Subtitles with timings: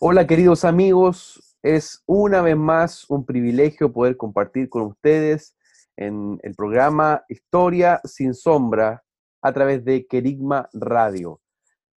[0.00, 5.56] Hola queridos amigos, es una vez más un privilegio poder compartir con ustedes
[5.96, 9.02] en el programa Historia sin sombra
[9.42, 11.40] a través de Querigma Radio,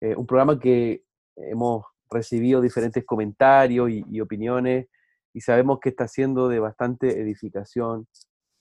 [0.02, 1.04] eh, un programa que
[1.36, 4.88] hemos recibido diferentes comentarios y, opiniones
[5.32, 8.08] y sabemos que está siendo de bastante edificación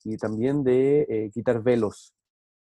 [0.04, 2.12] y también de eh, quitar velos,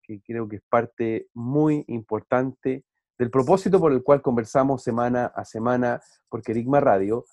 [0.03, 2.83] que creo que es parte muy importante
[3.23, 7.25] del propósito por el cual conversamos semana a semana por Querigma Radio.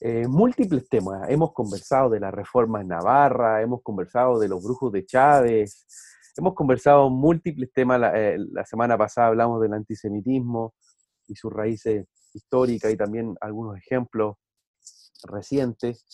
[0.00, 1.28] Eh, múltiples temas.
[1.28, 5.84] Hemos conversado de la reforma en Navarra, hemos conversado de los brujos de Chávez,
[6.34, 8.00] hemos conversado múltiples temas.
[8.00, 10.72] La, eh, semana pasada hablamos del antisemitismo
[11.28, 14.36] y sus raíces histórica y también algunos ejemplos
[15.24, 16.06] recientes.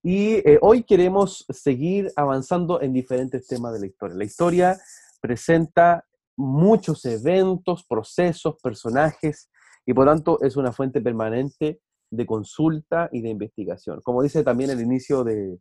[0.00, 4.16] Y eh, hoy queremos seguir avanzando en diferentes temas de la historia.
[4.16, 4.80] La historia
[5.20, 6.04] presenta
[6.40, 9.50] muchos eventos, procesos, personajes,
[9.86, 14.00] y por tanto es una fuente permanente de consulta y de investigación.
[14.02, 15.60] Como dice también el inicio del,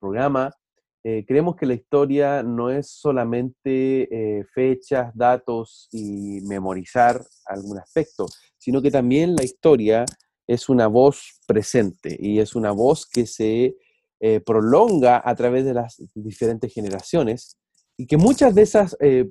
[0.00, 0.50] programa,
[1.04, 8.26] eh, creemos que la historia no es solamente eh, fechas, datos y memorizar algún aspecto,
[8.58, 10.04] sino que también la historia
[10.46, 13.76] es una voz presente y es una voz que se
[14.20, 17.58] eh, prolonga a través de las diferentes generaciones
[17.96, 19.30] y que muchas de esas eh,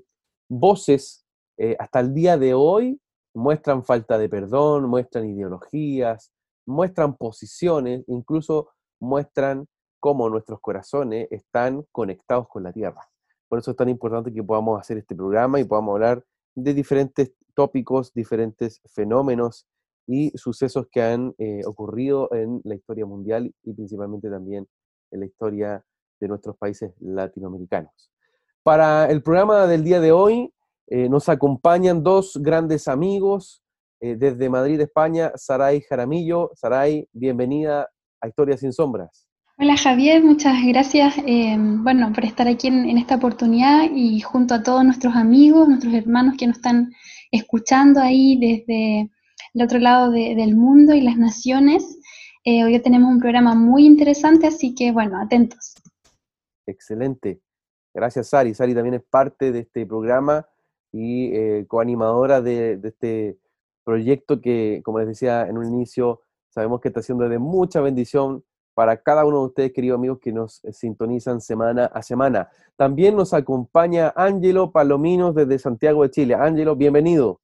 [0.59, 1.25] voces
[1.57, 2.99] eh, hasta el día de hoy
[3.33, 6.31] muestran falta de perdón, muestran ideologías,
[6.65, 9.67] muestran posiciones, incluso muestran
[9.99, 13.01] cómo nuestros corazones están conectados con la tierra.
[13.49, 16.23] Por eso es tan importante que podamos hacer este programa y podamos hablar
[16.55, 19.67] de diferentes tópicos, diferentes fenómenos
[20.07, 24.67] y sucesos que han eh, ocurrido en la historia mundial y principalmente también
[25.11, 25.85] en la historia
[26.19, 28.12] de nuestros países latinoamericanos.
[28.63, 30.51] Para el programa del día de hoy
[30.87, 33.61] eh, nos acompañan dos grandes amigos
[33.99, 36.51] eh, desde Madrid, España, Saray Jaramillo.
[36.55, 37.89] Saray, bienvenida
[38.21, 39.27] a Historia sin Sombras.
[39.59, 41.15] Hola Javier, muchas gracias
[41.83, 45.93] bueno, por estar aquí en, en, esta oportunidad y junto a todos nuestros amigos, nuestros
[45.93, 46.91] hermanos que nos están
[47.31, 49.11] escuchando ahí desde
[49.53, 51.99] el otro lado del mundo y las naciones.
[52.43, 55.75] Eh, hoy tenemos un programa muy interesante, así que bueno, atentos.
[56.65, 57.41] Excelente.
[57.93, 58.53] Gracias, Sari.
[58.53, 60.47] Sari también es parte de este programa
[60.91, 63.39] y eh, coanimadora de, de, este
[63.83, 68.43] proyecto que, como les decía en un inicio, sabemos que está siendo de mucha bendición
[68.73, 72.49] para cada uno de ustedes, queridos amigos, que nos sintonizan semana a semana.
[72.75, 76.35] También nos acompaña Ángelo Palominos desde Santiago de Chile.
[76.35, 77.39] Ángelo, bienvenido.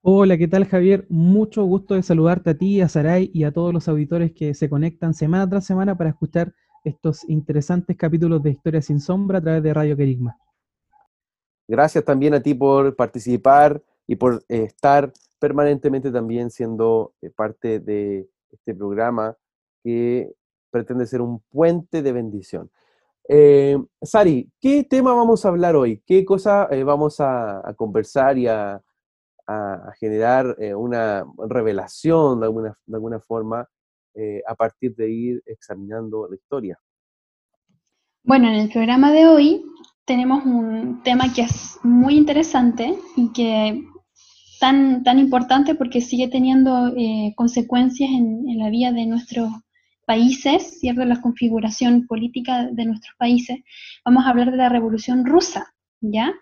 [0.00, 1.06] Hola, ¿qué tal Javier?
[1.08, 4.68] Mucho gusto de saludarte a ti, a Saray y a todos los auditores que se
[4.68, 6.52] conectan semana tras semana para escuchar
[6.84, 10.36] estos interesantes capítulos de Historia sin Sombra a través de Radio Querigma.
[11.68, 17.80] Gracias también a ti por participar y por eh, estar permanentemente también siendo eh, parte
[17.80, 19.36] de este programa
[19.82, 20.32] que
[20.70, 22.70] pretende ser un puente de bendición.
[23.28, 26.02] Eh, Sari, ¿qué tema vamos a hablar hoy?
[26.06, 28.82] ¿Qué cosa vamos a, conversar y a,
[29.98, 33.68] generar eh, una revelación de alguna, de alguna forma
[34.46, 36.78] a partir de ir examinando la historia?
[38.24, 39.64] Bueno, en el programa de hoy
[40.04, 43.82] tenemos un tema que es muy interesante y que
[44.60, 46.94] tan, tan importante porque sigue teniendo
[47.34, 49.50] consecuencias en, en, la vida de nuestros
[50.06, 51.04] países, ¿cierto?
[51.04, 53.58] La configuración política de nuestros países,
[54.04, 56.32] vamos a hablar de la Revolución Rusa, ¿ya?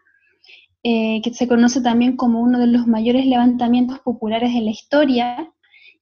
[0.82, 5.52] Eh, que se conoce también como uno de los mayores levantamientos populares de la historia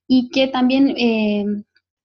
[0.08, 1.44] y que también eh,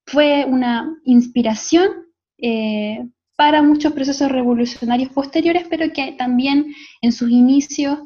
[0.05, 1.89] fue una inspiración
[2.37, 7.99] eh, para muchos procesos revolucionarios posteriores, pero que también en sus inicios,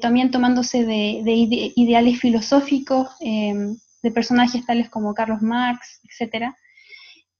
[0.00, 6.56] también tomándose de, de ideales filosóficos, de personajes tales como Carlos Marx, etcétera,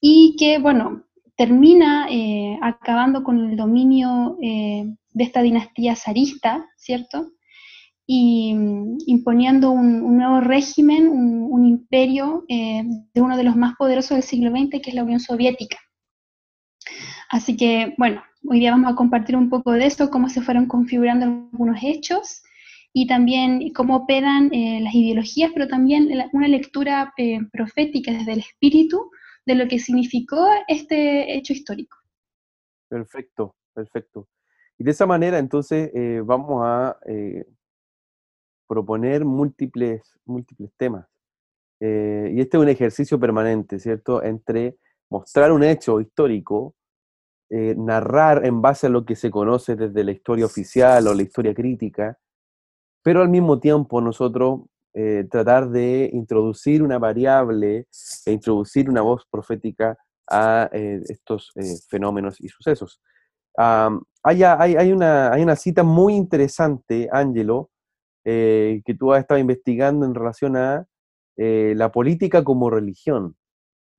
[0.01, 1.07] y que, bueno,
[1.37, 7.33] termina eh, acabando con el dominio eh, de esta dinastía zarista, ¿cierto?
[8.07, 14.11] Y mm, imponiendo un, nuevo régimen, un, imperio eh, de uno de los más poderosos
[14.11, 15.79] del siglo XX, que es la Unión Soviética.
[17.31, 20.67] Así que, bueno, hoy día vamos a compartir un poco de esto, cómo se fueron
[20.67, 22.43] configurando algunos hechos
[22.93, 28.39] y también cómo operan eh, las ideologías, pero también una lectura eh, profética desde el
[28.41, 29.11] espíritu
[29.45, 31.97] de lo que significó este hecho histórico.
[32.89, 34.29] Perfecto, perfecto.
[34.79, 35.91] Y de esa manera, entonces,
[36.25, 36.97] vamos a
[38.67, 41.07] proponer múltiples, múltiples temas.
[41.81, 44.23] y este es un ejercicio permanente, ¿cierto?
[44.23, 44.79] Entre
[45.11, 46.75] mostrar un hecho histórico,
[47.51, 51.55] narrar en base a lo que se conoce desde la historia oficial o la historia
[51.55, 52.19] crítica,
[53.03, 54.63] pero al mismo tiempo nosotros
[54.99, 57.87] eh, tratar de introducir una variable
[58.25, 59.95] e introducir una voz profética
[60.27, 63.03] a eh, estos eh, fenómenos y sucesos.
[63.59, 67.69] hay, hay, una, hay, una, cita muy interesante, Angelo,
[68.27, 70.85] que tú has estado investigando en relación a
[71.37, 73.37] la política como religión.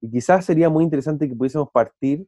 [0.02, 2.28] Y quizás sería muy interesante que pudiésemos partir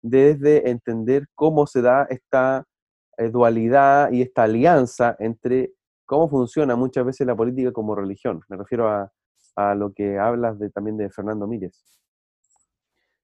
[0.00, 2.64] desde entender cómo se da esta
[3.32, 5.72] dualidad y esta alianza entre
[6.10, 8.40] cómo funciona muchas veces la política como religión.
[8.48, 9.12] Me refiero a,
[9.76, 11.84] lo que hablas de, también de Fernando Mírez.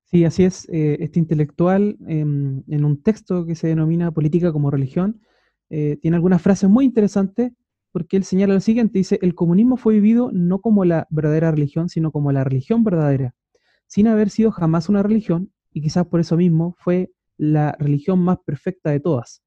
[0.04, 0.68] Sí, así es.
[0.68, 5.20] Eh, este intelectual, em, en un texto que se denomina Política como religión,
[5.68, 7.52] eh, tiene algunas frases muy interesantes
[7.96, 11.88] porque él señala lo siguiente, dice, el comunismo fue vivido no como la verdadera religión,
[11.88, 13.34] sino como la religión verdadera,
[13.86, 18.36] sin haber sido jamás una religión, y quizás por eso mismo fue la religión más
[18.44, 19.42] perfecta de todas.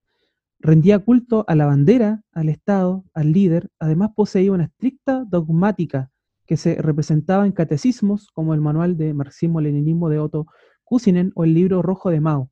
[0.57, 6.09] Rendía culto a la bandera, al Estado, al líder, además poseía una estricta dogmática
[6.47, 10.47] que se representaba en catecismos como el Manual de Marxismo-Leninismo de Otto
[10.83, 12.49] Kusinen o el Libro Rojo de Mao.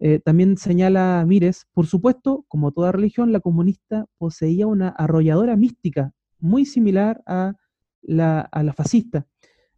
[0.00, 6.12] Eh, también señala Mires, por supuesto, como toda religión, la comunista poseía una arrolladora mística
[6.40, 7.54] muy similar a
[8.02, 9.26] la, fascista.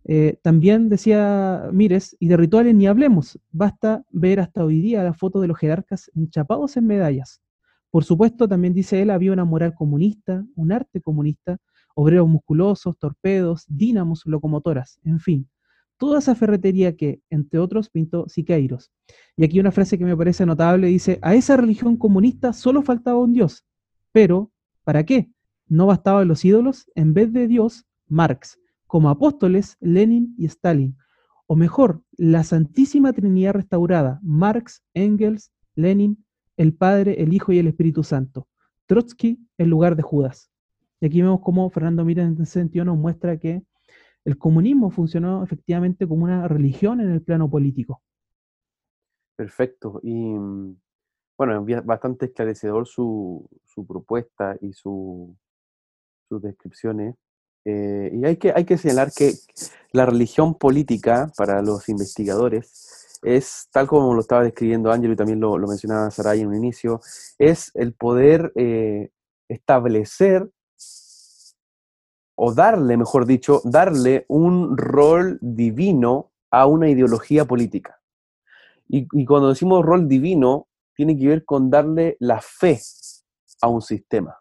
[0.05, 5.15] Eh, también decía Mires, y de rituales ni hablemos, basta ver hasta hoy día la
[5.15, 7.41] foto de los jerarcas enchapados en medallas.
[7.91, 11.59] Por supuesto, también dice él, había una moral comunista, un arte comunista,
[11.95, 15.49] obreros musculosos, torpedos, dínamos, locomotoras, en fin,
[15.99, 18.93] toda esa ferretería que, entre otros, pintó Siqueiros.
[19.37, 23.19] Y aquí una frase que me parece notable dice, a esa religión comunista solo faltaba
[23.19, 23.65] un Dios,
[24.13, 24.53] pero
[24.85, 25.31] ¿para qué?
[25.69, 30.97] No bastaban los ídolos, en vez de Dios, Marx, como apóstoles, Lenin y Stalin.
[31.47, 36.25] O mejor, la Santísima Trinidad restaurada, Marx, Engels, Lenin,
[36.57, 38.49] el Padre, el Hijo y el Espíritu Santo.
[38.87, 40.51] Trotsky en lugar de Judas.
[41.01, 43.63] Y aquí vemos cómo Fernando Mira en ese sentido nos muestra que
[44.27, 48.03] el comunismo funcionó efectivamente como una religión en el plano político.
[49.37, 50.01] Perfecto.
[50.03, 50.35] Y
[51.39, 53.49] bueno, es bastante esclarecedor su,
[53.87, 55.37] propuesta y su,
[56.29, 57.15] sus descripciones.
[57.65, 59.33] Eh, y hay que, hay que señalar que
[59.93, 65.39] la religión política para los investigadores es, tal como lo estaba describiendo Ángel y también
[65.39, 67.01] lo, mencionaba Saray en un inicio,
[67.39, 69.11] es el poder eh,
[69.49, 70.51] establecer
[72.37, 78.01] o darle, mejor dicho, darle un rol divino a una ideología política.
[78.89, 82.79] Y, cuando decimos rol divino, tiene que ver con darle la fe
[83.61, 84.39] a un sistema,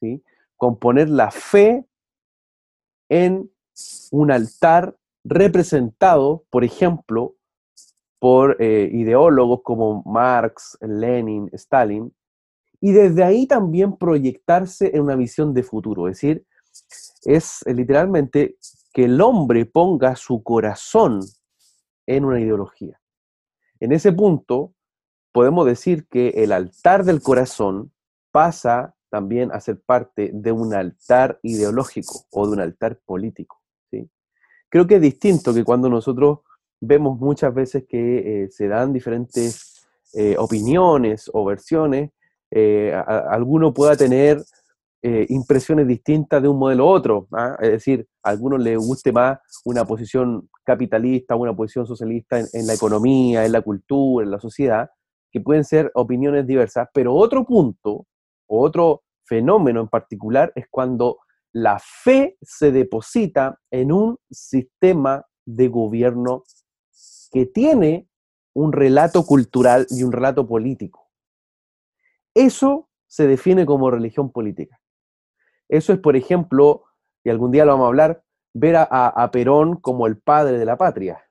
[0.00, 0.22] ¿sí?
[0.56, 1.86] con poner la fe
[3.08, 3.50] en
[4.10, 7.36] un altar representado, por ejemplo,
[8.18, 12.12] por eh, ideólogos como Marx, Lenin, Stalin,
[12.80, 16.08] y desde ahí también proyectarse en una visión de futuro.
[16.08, 16.44] Es decir,
[17.24, 18.56] es eh, literalmente
[18.92, 21.20] que el hombre ponga su corazón
[22.06, 23.00] en una ideología.
[23.80, 24.74] En ese punto,
[25.32, 27.92] podemos decir que el altar del corazón
[28.30, 33.60] pasa también a ser parte de un altar ideológico o de un altar político.
[34.68, 36.40] Creo que es distinto que cuando nosotros
[36.80, 42.10] vemos muchas veces que eh, se dan diferentes eh, opiniones o versiones.
[42.50, 44.42] Eh, alguno pueda tener
[45.28, 47.28] impresiones distintas de un modelo a otro.
[47.32, 47.56] ¿ah?
[47.60, 52.72] Es decir, a algunos les guste más una posición capitalista, una posición socialista en, la
[52.72, 54.88] economía, en la cultura, en la sociedad,
[55.30, 58.06] que pueden ser opiniones diversas, pero otro punto,
[58.46, 61.18] otro fenómeno en particular, es cuando
[61.52, 66.44] la fe se deposita en un sistema de gobierno
[67.30, 68.08] que tiene
[68.54, 71.10] un relato cultural y un relato político.
[72.34, 74.80] Eso se define como religión política.
[75.68, 76.84] Eso es, por ejemplo,
[77.24, 78.22] y algún día lo vamos a hablar,
[78.54, 81.24] ver a, Perón como el padre de la patria,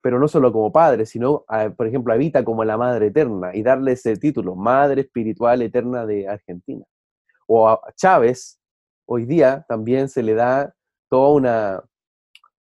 [0.00, 1.44] pero no solo como padre, sino,
[1.76, 6.28] por ejemplo, a como la madre eterna y darle ese título, madre espiritual eterna de
[6.28, 6.84] Argentina.
[7.46, 8.60] O a Chávez,
[9.06, 10.74] hoy día también se le da
[11.08, 11.84] toda una,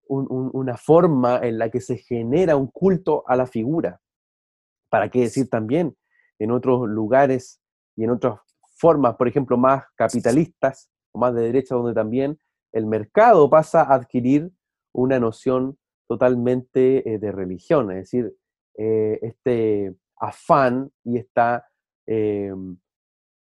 [0.07, 3.99] una forma en la que se genera un culto a la figura.
[4.89, 5.95] ¿Para qué decir también
[6.39, 7.61] en otros lugares
[7.95, 8.39] y en otras
[8.75, 12.37] formas, por ejemplo, más capitalistas o más de derecha, donde también
[12.73, 14.51] el mercado pasa a adquirir
[14.91, 15.77] una noción
[16.07, 18.35] totalmente eh, de religión, es decir,
[18.77, 21.67] eh, este afán y esta
[22.05, 22.77] em,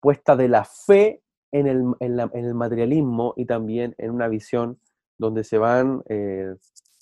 [0.01, 1.21] puesta de la fe
[1.51, 4.79] en el, materialismo y también en una visión
[5.17, 6.53] donde se van eh,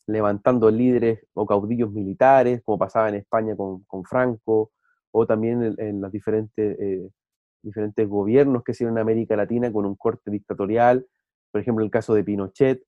[0.08, 4.72] levantando líderes o caudillos militares, como pasaba en España con, Franco,
[5.12, 6.78] o también en, los diferentes,
[7.62, 11.06] diferentes gobiernos que se en América Latina con un corte dictatorial,
[11.52, 12.84] por ejemplo, el caso de Pinochet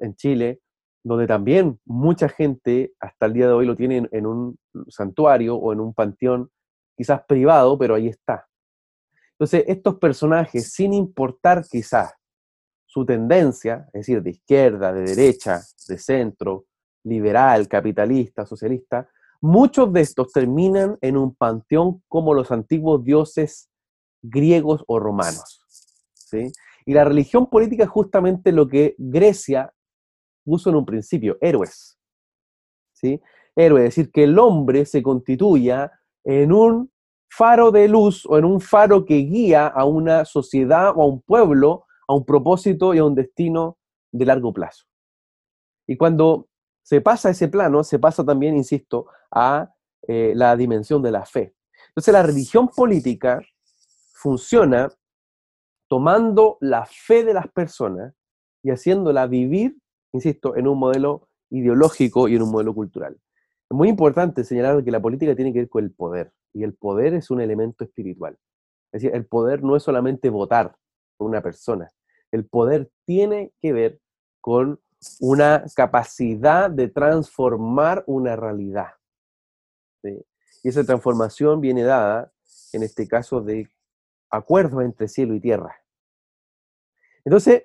[0.00, 0.60] en Chile,
[1.04, 4.58] donde también mucha gente hasta el día de hoy lo tiene en, un
[4.88, 6.50] santuario o en un panteón,
[6.96, 8.46] quizás privado, pero ahí está.
[9.32, 12.12] Entonces, estos personajes, sin importar quizás
[12.86, 16.64] su tendencia, es decir, de izquierda, de derecha, de centro,
[17.04, 19.08] liberal, capitalista, socialista,
[19.40, 23.70] muchos de estos terminan en un panteón como los antiguos dioses
[24.28, 25.62] griegos o romanos.
[26.14, 26.52] ¿sí?
[26.84, 29.72] Y la religión política es justamente lo que Grecia
[30.44, 31.98] puso en un principio, héroes.
[32.92, 33.20] ¿sí?
[33.54, 35.92] Héroe, es decir, que el hombre se constituya
[36.24, 36.92] en un
[37.28, 41.20] faro de luz o en un faro que guía a una sociedad o a un
[41.22, 43.78] pueblo a un propósito y a un destino
[44.12, 44.84] de largo plazo.
[45.86, 46.48] Y cuando
[46.82, 49.72] se pasa a ese plano, se pasa también, insisto, a
[50.06, 51.54] eh, la dimensión de la fe.
[51.88, 53.40] Entonces la religión política
[54.16, 54.88] funciona
[55.88, 58.14] tomando la fe de las personas
[58.62, 59.76] y haciéndola vivir,
[60.12, 63.20] insisto, en un modelo ideológico y en un modelo cultural.
[63.70, 66.74] Es muy importante señalar que la política tiene que ver con el poder, y el
[66.74, 68.38] poder es un elemento espiritual.
[68.90, 70.74] Es decir, el poder no es solamente votar
[71.16, 71.90] por una persona,
[72.32, 74.00] el poder tiene que ver
[74.40, 74.80] con
[75.20, 78.94] una capacidad de transformar una realidad.
[80.02, 82.32] Y esa transformación viene dada,
[82.72, 83.68] en este caso, de
[84.36, 85.76] acuerdos entre cielo y tierra.
[87.24, 87.64] Entonces,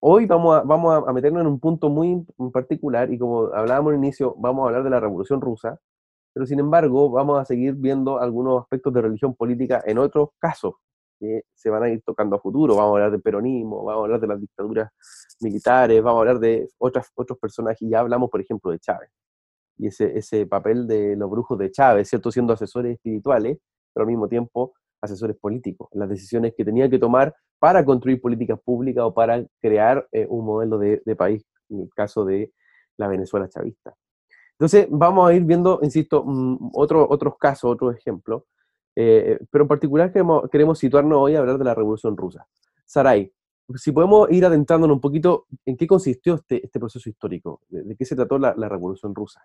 [0.00, 4.64] hoy vamos a, meternos en un punto muy particular y como hablábamos al inicio, vamos
[4.64, 5.80] a hablar de la Revolución Rusa,
[6.32, 10.74] pero sin embargo vamos a seguir viendo algunos aspectos de religión política en otros casos
[11.18, 12.76] que se van a ir tocando a futuro.
[12.76, 14.90] Vamos a hablar del peronismo, vamos a hablar de las dictaduras
[15.40, 19.10] militares, vamos a hablar de otros personajes, ya hablamos, por ejemplo, de Chávez.
[19.78, 22.30] Y ese, ese papel de los brujos de Chávez, ¿cierto?
[22.30, 23.58] Siendo asesores espirituales,
[23.92, 28.58] pero al mismo tiempo asesores políticos, las decisiones que tenía que tomar para construir políticas
[28.60, 32.52] públicas o para crear eh, un modelo de, país, en el caso de
[32.96, 33.94] la Venezuela chavista.
[34.52, 38.44] Entonces, vamos a ir viendo, insisto, mm, otro, otros casos, otros ejemplos,
[38.96, 42.46] eh, pero en particular queremos, situarnos hoy a hablar de la Revolución Rusa.
[42.84, 43.32] Saray,
[43.76, 48.04] si podemos ir adentrándonos un poquito en qué consistió este, este proceso histórico, de, qué
[48.04, 49.42] se trató la Revolución Rusa.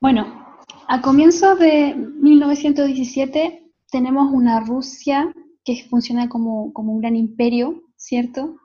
[0.00, 8.56] Bueno, a comienzos de 1917 tenemos una Rusia que funciona como, un gran imperio, ¿cierto?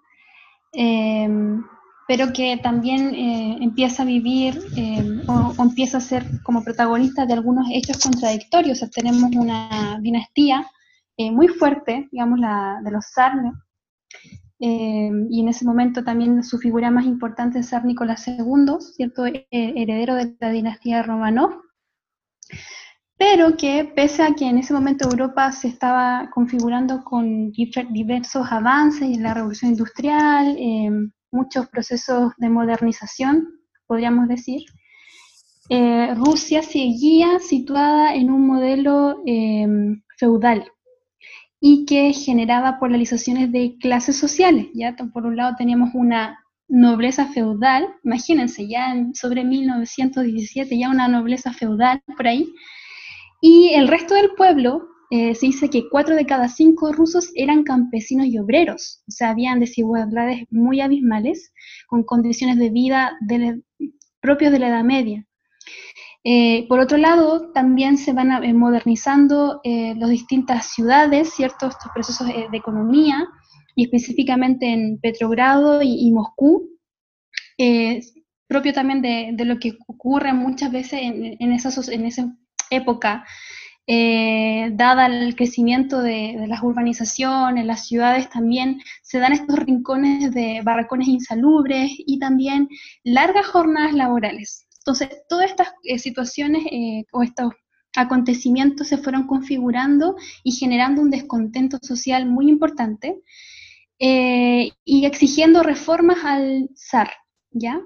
[0.74, 1.64] Em,
[2.08, 7.34] pero que también eh, empieza a vivir em, o, empieza a ser como protagonista de
[7.34, 8.78] algunos hechos contradictorios.
[8.78, 10.68] O sea, tenemos una dinastía
[11.18, 13.34] eh, muy fuerte, digamos, la de los zar,
[14.66, 19.26] em, y en ese momento también su figura más importante es Zar Nicolás II, ¿cierto?
[19.52, 21.62] heredero de la dinastía Romanov,
[23.18, 29.04] pero que pese a que en ese momento Europa se estaba configurando con diversos avances
[29.04, 30.90] en la revolución industrial, eh,
[31.32, 33.48] muchos procesos de modernización,
[33.86, 34.62] podríamos decir,
[35.70, 39.68] eh, Rusia seguía situada en un modelo eh,
[40.18, 40.73] feudal
[41.66, 44.68] y que generaba polarizaciones de clases sociales.
[44.74, 51.54] Ya por un lado teníamos una nobleza feudal, imagínense, ya sobre 1917, ya una nobleza
[51.54, 52.54] feudal por ahí,
[53.40, 57.64] y el resto del pueblo, eh, se dice que cuatro de cada cinco rusos eran
[57.64, 61.54] campesinos y obreros, o sea, habían desigualdades muy abismales,
[61.88, 63.18] con condiciones de vida
[64.20, 65.26] propias de la Edad Media.
[66.24, 71.68] Eh, por otro lado, también se van eh, modernizando las distintas ciudades, ¿cierto?
[71.68, 73.28] Estos procesos de economía,
[73.76, 76.70] y específicamente en Petrogrado y, Moscú,
[77.58, 78.02] eh,
[78.48, 82.38] propio también de, lo que ocurre muchas veces en, en, esa, en esa
[82.70, 83.26] época,
[83.88, 90.62] eh, dada el crecimiento de, las urbanizaciones, las ciudades también se dan estos rincones de
[90.64, 92.70] barracones insalubres y también
[93.04, 94.63] largas jornadas laborales.
[94.86, 96.64] Entonces, todas estas eh, situaciones
[97.12, 97.54] o estos
[97.96, 103.22] acontecimientos se fueron configurando y generando un descontento social muy importante
[104.00, 107.12] eh, y exigiendo reformas al zar,
[107.52, 107.80] ¿ya?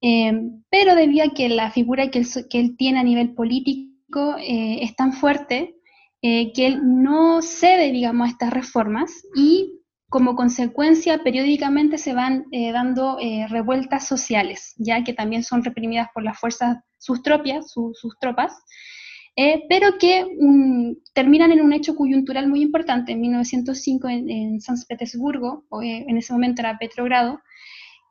[0.00, 0.32] Eh,
[0.70, 4.78] pero debido a que la figura que él, que él, tiene a nivel político eh,
[4.82, 5.74] es tan fuerte,
[6.22, 12.70] que él no cede, digamos, a estas reformas y como consecuencia, periódicamente se van eh,
[12.72, 18.18] dando eh, revueltas sociales, ya que también son reprimidas por las fuerzas, sus tropas, sus
[18.20, 18.56] tropas,
[19.34, 23.12] eh, pero que mm, terminan en un hecho coyuntural muy importante.
[23.12, 27.40] En 1905, en, San Petersburgo, en ese momento era Petrogrado,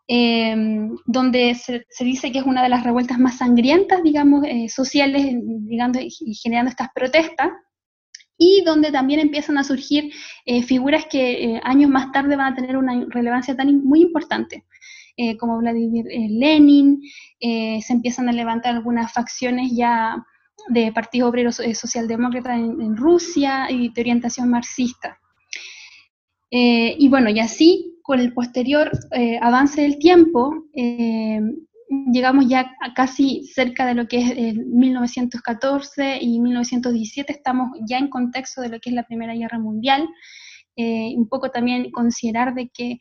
[0.08, 5.25] em, donde se, dice que es una de las revueltas más sangrientas, digamos, sociales,
[5.68, 7.50] digamos, y generando estas protestas,
[8.38, 10.12] y donde también empiezan a surgir
[10.46, 14.65] eh, figuras que eh, años más tarde van a tener una relevancia tan muy importante,
[15.18, 17.01] eh, como Vladimir Lenin,
[17.39, 20.25] se empiezan a levantar algunas facciones ya
[20.70, 25.18] de Partido Obrero Socialdemócrata en, en Rusia y de orientación marxista.
[26.50, 28.92] y bueno, y así, con el posterior
[29.42, 30.54] avance del tiempo,
[32.12, 37.98] llegamos ya a casi cerca de lo que es el 1914 y 1917, estamos ya
[37.98, 40.08] en contexto de lo que es la Primera Guerra Mundial.
[40.77, 42.98] Eh, un poco también considerar de que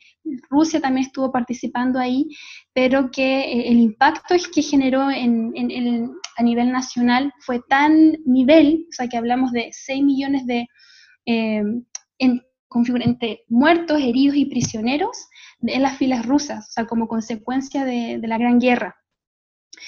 [0.49, 2.29] Rusia también estuvo participando ahí,
[2.73, 5.51] pero que eh, el impacto que generó en,
[6.37, 10.67] a nivel nacional fue tan nivel, o sea que hablamos de 6 millones de
[11.25, 11.63] eh,
[12.19, 15.27] entre muertos, heridos y prisioneros,
[15.61, 18.95] en las filas rusas, o sea, como consecuencia de, la Gran Guerra.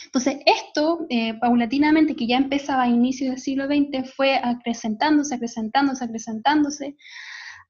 [0.06, 6.04] Entonces, esto, eh, paulatinamente, que ya empezaba a inicios del siglo XX, fue acrecentándose, acrecentándose,
[6.04, 6.96] acrecentándose,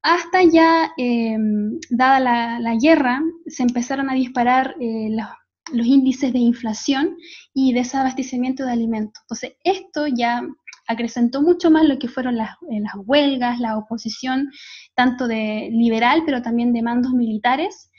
[0.02, 2.20] hasta ya, em, dada
[2.60, 5.28] la, guerra, se empezaron a disparar eh, los,
[5.74, 7.18] los índices de inflación
[7.54, 9.22] y desabastecimiento de alimentos.
[9.24, 10.42] Entonces, esto ya
[10.88, 14.50] acrecentó mucho más lo que fueron las, eh, las huelgas, la oposición,
[14.96, 17.92] tanto de liberal, pero también de mandos militares,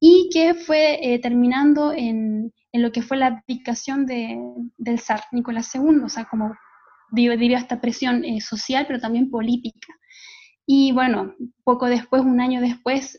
[0.00, 4.38] y que fue eh, terminando en, en, lo que fue la abdicación de,
[4.76, 6.52] del zar Nicolás II, o sea, como
[7.12, 9.94] debido a esta presión eh, social, pero también política.
[10.66, 11.34] Y bueno,
[11.64, 13.18] poco después, un año después,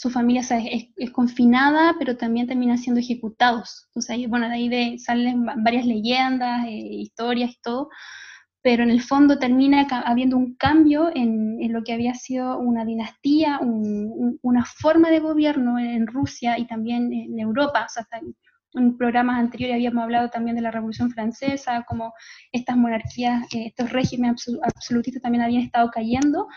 [0.00, 3.84] su familia es, confinada, pero también termina siendo ejecutados.
[3.88, 7.90] Entonces, bueno, de ahí salen varias leyendas, eh, historias y todo,
[8.62, 13.60] pero en el fondo termina habiendo un cambio en, lo que había sido una dinastía,
[13.60, 17.84] una forma de gobierno en Rusia y también en Europa.
[17.84, 18.06] O sea,
[18.72, 22.14] en programas anteriores habíamos hablado también de la Revolución Francesa, como
[22.52, 26.48] estas monarquías, eh, estos regímenes absolutistas también habían estado cayendo,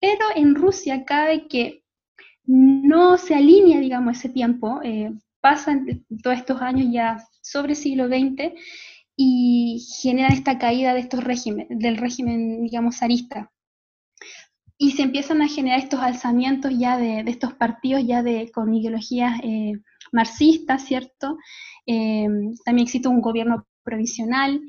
[0.00, 1.83] pero en Rusia cabe que
[2.46, 8.52] no se alinea, digamos, ese tiempo, eh, pasan todos estos años ya sobre siglo XX
[9.16, 13.50] y generan esta caída de estos regímenes, del régimen, digamos, zarista.
[14.76, 19.40] Y se empiezan a generar estos alzamientos ya de, estos partidos ya de, con ideologías
[19.42, 19.74] eh,
[20.12, 21.38] marxistas, ¿cierto?
[21.86, 22.26] Eh,
[22.64, 24.60] también existe un gobierno provisional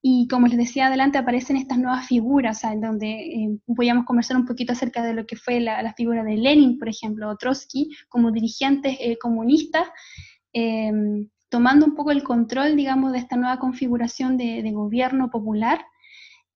[0.00, 4.46] y como les decía adelante, aparecen estas nuevas figuras, en donde eh, podíamos conversar un
[4.46, 8.30] poquito acerca de lo que fue la, figura de Lenin, por ejemplo, o Trotsky, como
[8.30, 9.88] dirigentes eh, comunistas,
[10.52, 10.92] eh,
[11.48, 15.84] tomando un poco el control, digamos, de esta nueva configuración de, gobierno popular,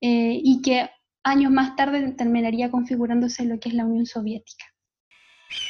[0.05, 0.89] y que
[1.23, 4.65] años más tarde terminaría configurándose lo que es la Unión Soviética.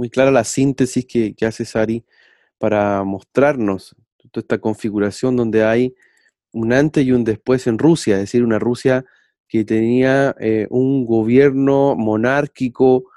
[0.00, 2.06] Muy clara la síntesis que, hace Sari
[2.56, 3.94] para mostrarnos
[4.32, 5.94] toda esta configuración donde hay
[6.52, 9.04] un antes y un después en Rusia, es decir, una Rusia
[9.46, 13.10] que tenía eh, un gobierno monárquico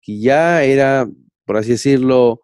[0.00, 1.06] que ya era,
[1.44, 2.40] por así decirlo,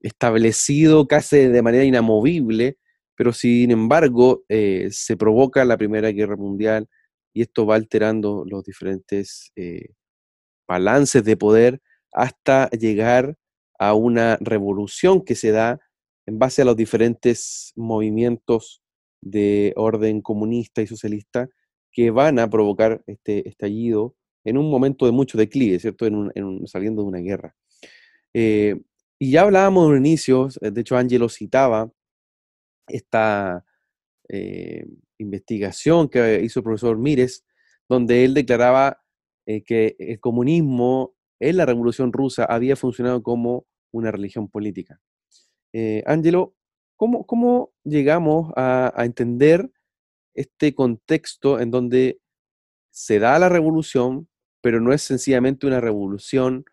[0.00, 2.76] establecido casi de manera inamovible,
[3.16, 6.90] pero sin embargo eh, se provoca la Primera Guerra Mundial
[7.32, 9.94] y esto va alterando los diferentes eh,
[10.68, 11.80] balances de poder
[12.12, 13.36] hasta llegar
[13.78, 15.80] a una revolución que se da
[16.26, 18.82] en base a los diferentes movimientos
[19.22, 21.48] de orden comunista y socialista
[21.92, 26.06] que van a provocar este estallido en un momento de mucho declive, ¿cierto?
[26.06, 27.54] En saliendo de una guerra.
[28.32, 28.80] Eh,
[29.18, 31.90] y ya hablábamos en un inicio, de hecho Angelo citaba
[32.86, 33.64] esta
[34.28, 34.86] eh,
[35.18, 37.44] investigación que hizo el profesor Mírez,
[37.88, 39.02] donde él declaraba
[39.46, 45.00] eh, que el comunismo en la Revolución Rusa había funcionado como una religión política.
[46.06, 46.54] Angelo,
[46.96, 49.70] ¿cómo, ¿cómo, llegamos a, a entender
[50.34, 52.20] este contexto en donde
[52.90, 54.28] se da la revolución,
[54.62, 56.64] pero no es sencillamente una revolución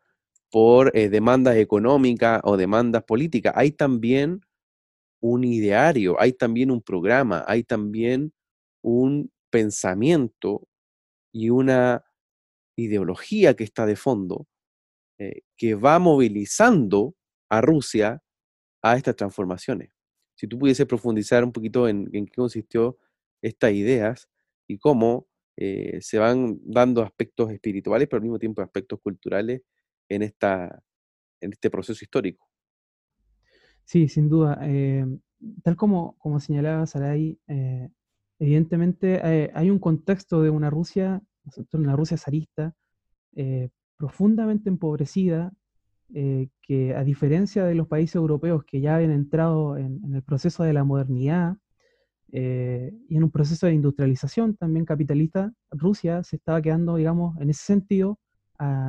[0.51, 3.53] por eh, demandas económicas o demandas políticas.
[3.55, 4.41] Hay también
[5.21, 8.33] un ideario, hay también un programa, hay también
[8.81, 10.67] un pensamiento
[11.33, 12.03] y una
[12.77, 14.47] ideología que está de fondo
[15.19, 17.15] eh, que va movilizando
[17.49, 18.21] a Rusia
[18.81, 19.91] a estas transformaciones.
[20.35, 22.99] Si tú pudieses profundizar un poquito en, qué consistió
[23.41, 24.29] estas ideas
[24.67, 25.27] y cómo
[25.57, 29.63] eh, se van dando aspectos espirituales, pero al mismo tiempo aspectos culturales
[30.07, 30.83] en, esta,
[31.41, 32.47] en este proceso histórico.
[33.83, 34.59] Sí, sin duda.
[34.61, 35.05] Eh,
[35.63, 37.89] tal como, como señalaba Saray, eh,
[38.37, 39.19] evidentemente
[39.53, 41.23] hay un contexto de una Rusia,
[41.71, 42.75] una Rusia zarista,
[43.97, 45.53] profundamente empobrecida,
[46.09, 50.71] que a diferencia de los países europeos que ya habían entrado en el proceso de
[50.71, 51.57] la modernidad,
[52.31, 57.49] eh, y en un proceso de industrialización también capitalista, Rusia se estaba quedando, digamos, en
[57.49, 58.19] ese sentido,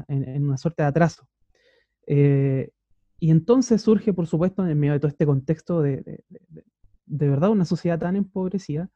[0.09, 1.29] en, una suerte de atraso.
[2.07, 2.71] Eh,
[3.21, 6.23] y entonces surge, por supuesto, en medio de todo este contexto de,
[7.07, 8.89] de, verdad una sociedad tan empobrecida,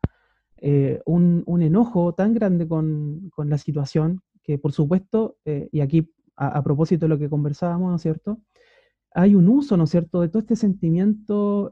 [0.56, 6.10] eh, un, un, enojo tan grande con, con, la situación que, por supuesto, y aquí
[6.36, 8.40] a, propósito de lo que conversábamos, ¿no es cierto?
[9.14, 11.70] Hay un uso, ¿no es cierto?, de todo este sentimiento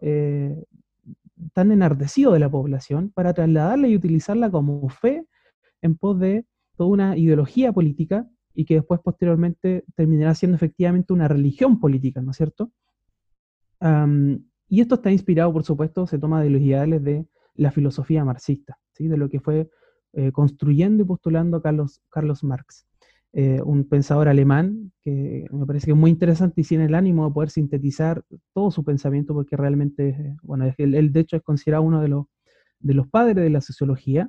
[1.53, 5.27] tan enardecido de la población para trasladarla y utilizarla como fe
[5.83, 11.29] en pos de toda una ideología política y que después posteriormente terminará siendo efectivamente una
[11.29, 12.73] religión política, ¿no es cierto?
[14.69, 18.79] y esto está inspirado, por supuesto, se toma de los ideales de la filosofía marxista,
[18.93, 19.09] ¿sí?
[19.09, 19.71] de lo que fue
[20.13, 22.87] eh, construyendo y postulando Carlos, Carlos Marx.
[23.33, 27.29] Eh, un pensador alemán que me parece que es muy interesante y tiene el ánimo
[27.29, 32.03] de poder sintetizar todo su pensamiento porque realmente, bueno, él, de hecho es considerado uno
[32.03, 32.27] de los,
[32.81, 34.29] de los padres de la sociología,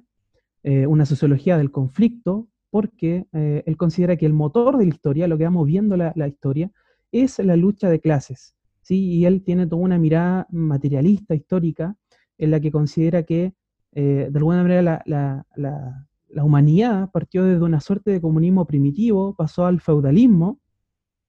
[0.61, 5.27] eh, una sociología del conflicto, porque eh, él considera que el motor de la historia,
[5.27, 6.71] lo que va moviendo la, la historia,
[7.11, 8.53] es la lucha de clases.
[8.83, 9.03] ¿sí?
[9.03, 11.95] Y él tiene toda una mirada materialista, histórica,
[12.37, 13.55] en la que considera que
[13.93, 15.45] de alguna manera la,
[16.33, 20.59] la humanidad partió desde una suerte de comunismo primitivo, pasó al feudalismo,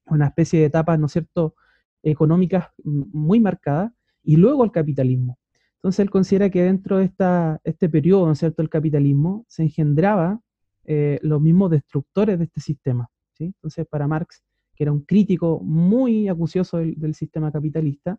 [0.05, 1.55] una especie de etapas, ¿no es cierto?,
[2.03, 3.91] económicas muy marcadas,
[4.23, 5.37] y luego al capitalismo.
[5.75, 9.63] Entonces él considera que dentro de esta, este periodo, ¿no es cierto?, el capitalismo, se
[9.63, 10.39] engendraba
[10.85, 13.09] eh, los mismos destructores de este sistema.
[13.33, 13.45] ¿sí?
[13.45, 14.43] Entonces para Marx,
[14.75, 18.17] que era un crítico muy acucioso del, sistema capitalista,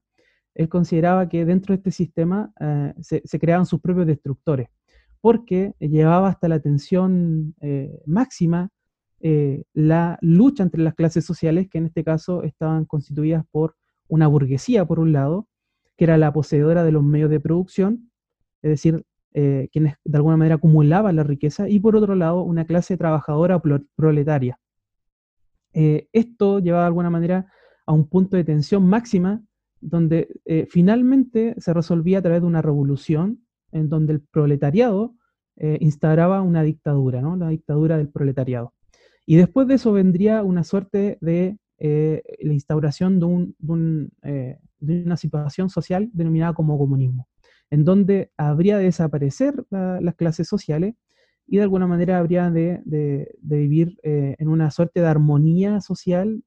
[0.55, 4.69] él consideraba que dentro de este sistema eh, se creaban sus propios destructores
[5.21, 8.69] porque llevaba hasta la tensión eh, máxima
[9.21, 13.75] eh, la lucha entre las clases sociales, que en este caso estaban constituidas por
[14.07, 15.49] una burguesía, por un lado,
[15.97, 18.11] que era la poseedora de los medios de producción,
[18.61, 22.99] es decir, quienes de alguna manera acumulaban la riqueza, y por otro lado, una clase
[22.99, 23.62] trabajadora
[23.97, 24.59] proletaria.
[25.73, 27.47] esto llevaba de alguna manera
[27.87, 29.43] a un punto de tensión máxima,
[29.87, 30.29] donde
[30.70, 33.44] finalmente se resolvía a través de una revolución
[33.75, 35.14] en donde el proletariado
[35.57, 37.37] eh, instauraba una dictadura, ¿no?
[37.37, 38.75] la dictadura del proletariado.
[39.25, 45.16] Y después de eso vendría una suerte de eh, la instauración de, eh, de, una
[45.16, 47.29] situación social denominada como comunismo,
[47.70, 50.94] en donde habría de desaparecer las clases sociales
[51.47, 56.42] y de alguna manera habría de, de, vivir en una suerte de armonía social,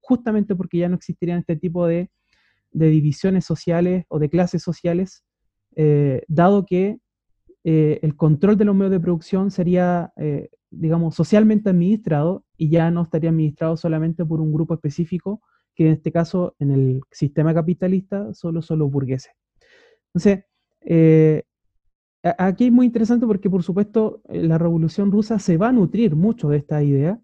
[0.00, 2.10] justamente porque ya no existirían este tipo de,
[2.70, 5.24] divisiones sociales o de clases sociales
[5.80, 6.98] eh, dado que
[7.62, 12.90] eh, el control de los medios de producción sería, eh, digamos, socialmente administrado y ya
[12.90, 15.40] no estaría administrado solamente por un grupo específico,
[15.76, 19.32] que en este caso, en el sistema capitalista, solo son los burgueses.
[20.12, 20.44] Entonces,
[22.38, 26.48] aquí es muy interesante porque, por supuesto, la revolución rusa se va a nutrir mucho
[26.48, 27.20] de esta idea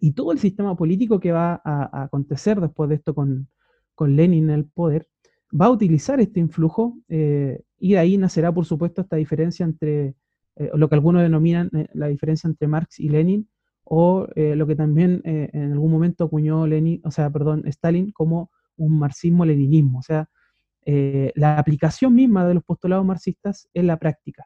[0.00, 3.48] y todo el sistema político que va a, acontecer después de esto con,
[3.96, 5.08] con Lenin en el poder,
[5.58, 10.14] va a utilizar este influjo eh, y de ahí nacerá, por supuesto, esta diferencia entre
[10.56, 13.48] eh, lo que algunos denominan eh, la diferencia entre Marx y Lenin,
[13.88, 18.98] o lo que también en algún momento acuñó Lenin, o sea, perdón, Stalin como un
[18.98, 20.28] marxismo-leninismo, o sea,
[21.36, 24.44] la aplicación misma de los postulados marxistas en la práctica.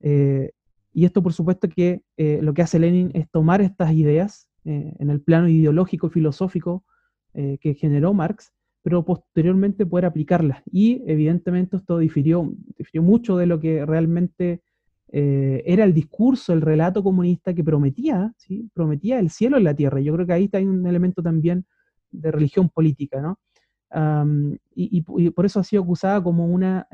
[0.00, 5.20] Y esto, por supuesto, que lo que hace Lenin es tomar estas ideas en el
[5.20, 6.86] plano ideológico, filosófico
[7.34, 10.62] eh, que generó Marx, pero posteriormente poder aplicarlas.
[10.70, 12.52] Y evidentemente esto difirió,
[12.94, 14.62] mucho de lo que realmente
[15.14, 18.70] era el discurso, el relato comunista que prometía, ¿sí?
[18.72, 20.00] prometía el cielo en la tierra.
[20.00, 21.66] Yo creo que ahí está un elemento también
[22.10, 23.38] de religión política, ¿no?
[24.74, 26.88] y, por eso ha sido acusada como una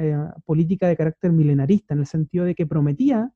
[0.44, 3.33] política de carácter milenarista, en el sentido de que prometía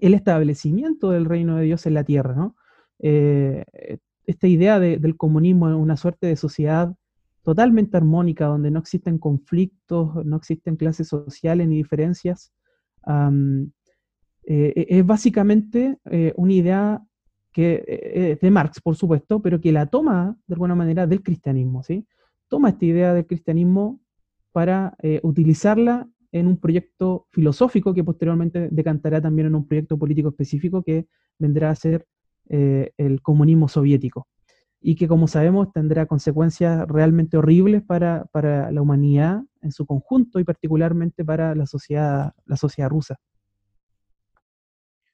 [0.00, 2.56] el establecimiento del reino de Dios en la tierra, ¿no?
[2.98, 3.64] Eh,
[4.26, 6.92] esta idea del comunismo una suerte de sociedad
[7.46, 12.52] totalmente armónica, donde no existen conflictos, no existen clases sociales ni diferencias,
[13.06, 17.02] eh, e, es básicamente eh, una idea
[17.52, 21.84] que es de Marx, por supuesto, pero que la toma de alguna manera del cristianismo,
[21.84, 22.04] ¿sí?
[22.48, 24.00] Toma esta idea del cristianismo
[24.50, 30.82] para utilizarla en un proyecto filosófico que posteriormente decantará también en un proyecto político específico
[30.82, 31.06] que
[31.38, 32.06] vendrá a ser
[32.48, 34.26] eh, el comunismo soviético
[34.80, 40.44] y que como sabemos tendrá consecuencias realmente horribles para, la humanidad en su conjunto y
[40.44, 43.18] particularmente para la sociedad, la sociedad rusa.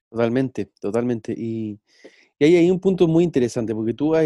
[0.09, 1.33] Totalmente, totalmente.
[1.35, 1.79] Y,
[2.39, 4.25] ahí hay un punto muy interesante, porque tú has,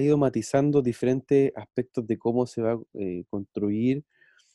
[0.00, 4.02] ido matizando diferentes aspectos de cómo se va a eh, construir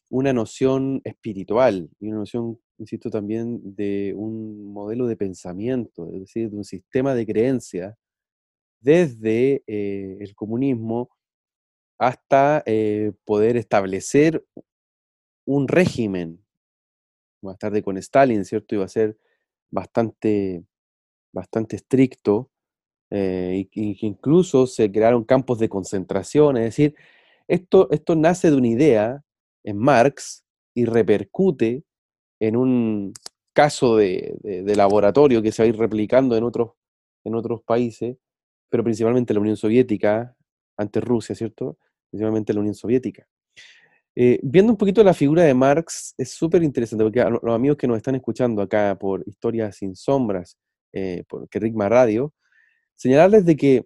[0.10, 6.50] una noción espiritual y una noción, insisto, también de un modelo de pensamiento, es decir,
[6.50, 7.96] de un sistema de creencias
[8.84, 11.10] desde eh, el comunismo
[11.98, 14.46] hasta eh, poder establecer
[15.46, 16.43] un régimen.
[17.41, 18.76] Más tarde con Stalin, ¿cierto?
[18.76, 19.17] Iba a ser
[19.72, 20.63] bastante,
[21.34, 22.52] bastante estricto,
[23.10, 26.96] eh, incluso se crearon campos de concentración, es decir,
[27.48, 29.24] esto, esto nace de una idea
[29.63, 30.43] en Marx
[30.74, 31.84] y repercute
[32.39, 33.13] en un
[33.54, 34.36] caso de,
[34.76, 36.72] laboratorio que se va a ir replicando en otros,
[37.24, 38.17] en otros países,
[38.73, 40.36] pero principalmente la Unión Soviética,
[40.75, 41.77] antes Rusia, ¿cierto?
[42.09, 43.27] Principalmente la Unión Soviética.
[44.15, 47.77] Eh, viendo un poquito la figura de Marx, es súper interesante, porque a los amigos
[47.77, 50.57] que nos están escuchando acá por Historias sin Sombras,
[50.91, 52.33] eh, por Kerigma Radio,
[52.95, 53.86] señalarles de que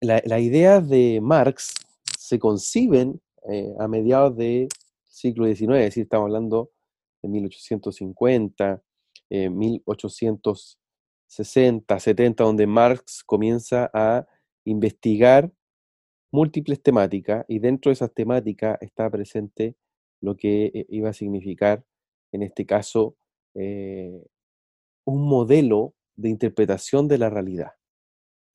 [0.00, 1.74] la, la idea de Marx
[2.16, 4.68] se conciben eh, a mediados del
[5.08, 6.70] siglo XIX, es decir, estamos hablando
[7.20, 8.80] de 1850,
[11.30, 14.26] 1860, 70, donde Marx comienza a
[14.64, 15.52] investigar
[16.32, 19.76] múltiples temáticas y dentro de esas temáticas está presente
[20.20, 21.84] lo que eh, iba a significar,
[22.32, 23.16] en este caso,
[23.54, 24.24] eh,
[25.04, 27.72] un modelo de interpretación de la realidad.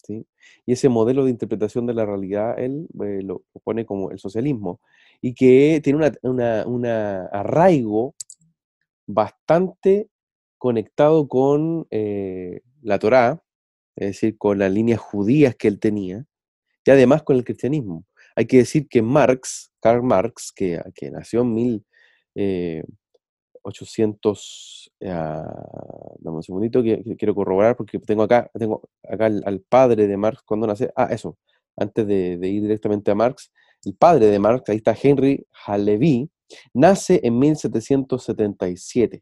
[0.08, 4.80] Y ese modelo de interpretación de la realidad, él eh, lo pone como el socialismo,
[5.20, 8.14] y que tiene un arraigo
[9.08, 10.10] bastante
[10.66, 13.40] conectado con eh, la Torá,
[13.96, 16.26] es decir, con las líneas judías que él tenía,
[16.84, 18.04] y además con el cristianismo.
[18.36, 21.86] Hay que decir que Marx, Karl Marx, que, nació en mil,
[22.34, 22.84] eh,
[23.62, 25.68] 800, ah,
[26.18, 30.42] dame un segundito que, quiero corroborar porque tengo acá, tengo acá al, padre de Marx
[30.42, 31.38] cuando nace, ah, eso,
[31.78, 33.52] antes de, ir directamente a Marx,
[33.84, 36.28] el padre de Marx, ahí está Henry Halevi,
[36.74, 39.22] nace en 1777,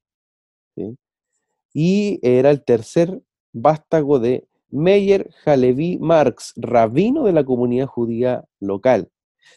[1.73, 9.11] y era el tercer vástago de Meyer Halevi Marx, rabino de la comunidad judía local.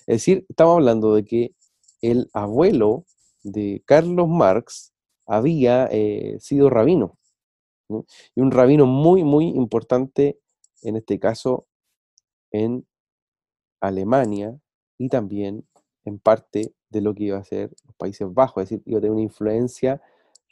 [0.06, 1.54] Es decir, estamos hablando de que
[2.02, 3.04] el abuelo
[3.42, 4.92] de Carlos Marx
[5.26, 7.18] había eh, sido rabino.
[7.88, 10.40] Y un rabino muy, muy importante,
[10.82, 11.66] en este caso,
[12.50, 12.86] en
[13.80, 14.58] Alemania
[14.98, 15.66] y también
[16.04, 19.00] en parte de lo que iba a ser los Países Bajos, es decir, iba a
[19.00, 20.02] tener una influencia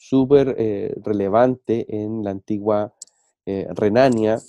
[0.08, 2.92] súper eh, relevante en la antigua
[3.46, 4.40] eh, Renania,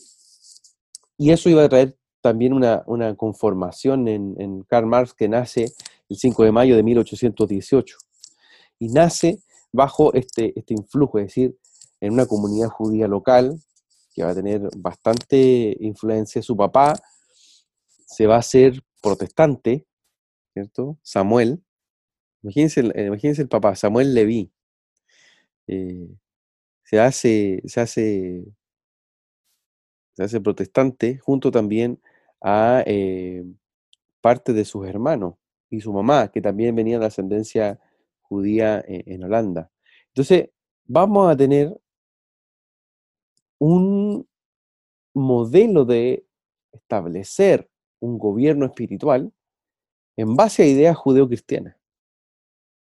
[1.17, 2.83] y eso iba a traer también una,
[3.15, 5.71] conformación en, Karl Marx que nace
[6.09, 7.97] el 5 de mayo de 1818
[8.79, 9.39] y nace
[9.71, 11.57] bajo este, este influjo, es decir,
[12.01, 13.59] en una comunidad judía local
[14.13, 16.41] que va a tener bastante influencia.
[16.41, 16.95] Su papá
[18.07, 19.85] se va a hacer protestante,
[20.53, 20.97] ¿cierto?
[21.03, 21.63] Samuel.
[22.41, 24.51] Imagínense, imagínense el papá, Samuel Leví.
[25.67, 26.07] Eh,
[26.83, 28.45] se hace, se hace,
[30.13, 31.99] se hace protestante junto también
[32.41, 33.43] a eh,
[34.21, 35.35] parte de sus hermanos
[35.69, 37.79] y su mamá, que también venía de ascendencia
[38.21, 39.71] judía e-, en, Holanda.
[40.07, 40.49] Entonces,
[40.85, 41.75] vamos a tener
[43.59, 44.27] un
[45.13, 46.25] modelo de
[46.71, 49.31] establecer un gobierno espiritual
[50.17, 51.75] en base a ideas judeo-cristianas,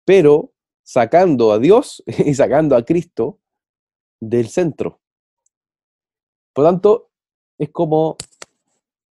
[0.04, 0.53] pero
[0.84, 3.40] sacando a Dios y sacando a Cristo
[4.20, 5.00] del centro.
[6.52, 7.10] Por lo tanto,
[7.58, 8.16] es como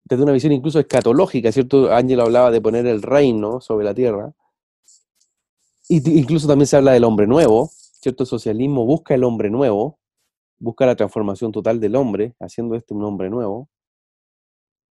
[0.05, 1.92] desde una visión incluso escatológica, ¿cierto?
[1.92, 4.33] Ángel hablaba de poner el reino sobre la tierra.
[5.88, 8.22] Y incluso también se habla del hombre nuevo, ¿cierto?
[8.22, 9.98] El socialismo busca el hombre nuevo,
[10.59, 13.68] busca la transformación total del hombre, haciendo este un hombre nuevo.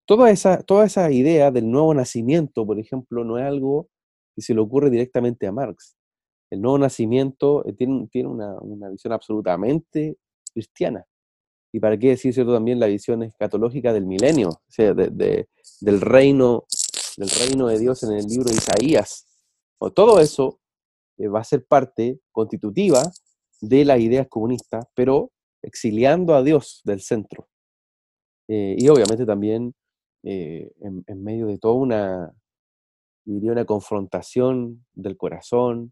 [0.05, 3.87] Toda esa, toda esa idea del nuevo nacimiento, por ejemplo, no es algo
[4.35, 5.95] que se le ocurre directamente a Marx.
[6.55, 10.17] El nuevo nacimiento eh, tiene, tiene una, una visión absolutamente
[10.53, 11.05] cristiana.
[11.73, 15.09] Y para qué decir cierto también la visión escatológica del milenio, o sea, de,
[15.81, 16.63] del, reino,
[17.17, 19.27] del reino de Dios en el libro de Isaías.
[19.79, 20.61] O todo eso
[21.17, 23.03] eh, va a ser parte constitutiva
[23.59, 27.49] de las ideas comunistas, pero exiliando a Dios del centro.
[28.47, 29.75] Eh, y obviamente también
[30.23, 32.33] en, medio de toda una,
[33.25, 35.91] una confrontación del corazón,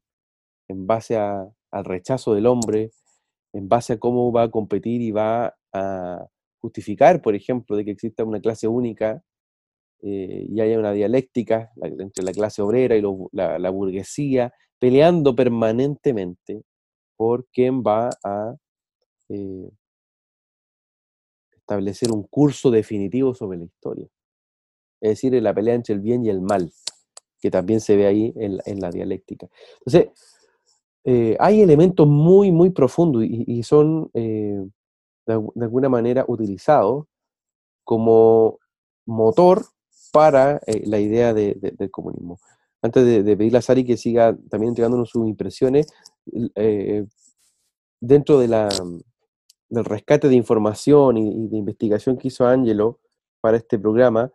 [0.68, 2.92] en base al rechazo del hombre,
[3.54, 6.26] en base a cómo va a competir y va a
[6.60, 9.24] justificar, por ejemplo, de que exista una clase única
[10.02, 16.64] eh, y haya una dialéctica entre la clase obrera y la, burguesía, peleando permanentemente
[17.16, 18.56] por quién va a
[19.30, 19.70] eh,
[21.52, 24.08] establecer un curso definitivo sobre la historia.
[25.02, 26.72] Es decir, en la pelea entre el bien y el mal,
[27.40, 29.50] que también se ve ahí en, la dialéctica.
[29.86, 30.12] Entonces,
[31.06, 34.70] eh, hay elementos muy, muy profundos y, son de,
[35.28, 37.06] alguna manera utilizados
[37.84, 38.60] como
[39.06, 39.66] motor
[40.14, 42.40] para eh, la idea del comunismo.
[42.82, 45.88] Antes de, pedirle a Sari que siga también entregándonos sus impresiones,
[46.56, 47.06] eh,
[48.00, 48.48] dentro de
[49.70, 53.00] del rescate de información y, de investigación que hizo Angelo
[53.42, 54.32] para este programa,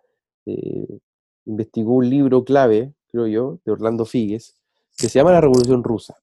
[0.47, 0.99] eh,
[1.45, 4.57] investigó un libro clave, creo yo, de Orlando Figues,
[4.97, 6.17] que se llama La Revolución Rusa.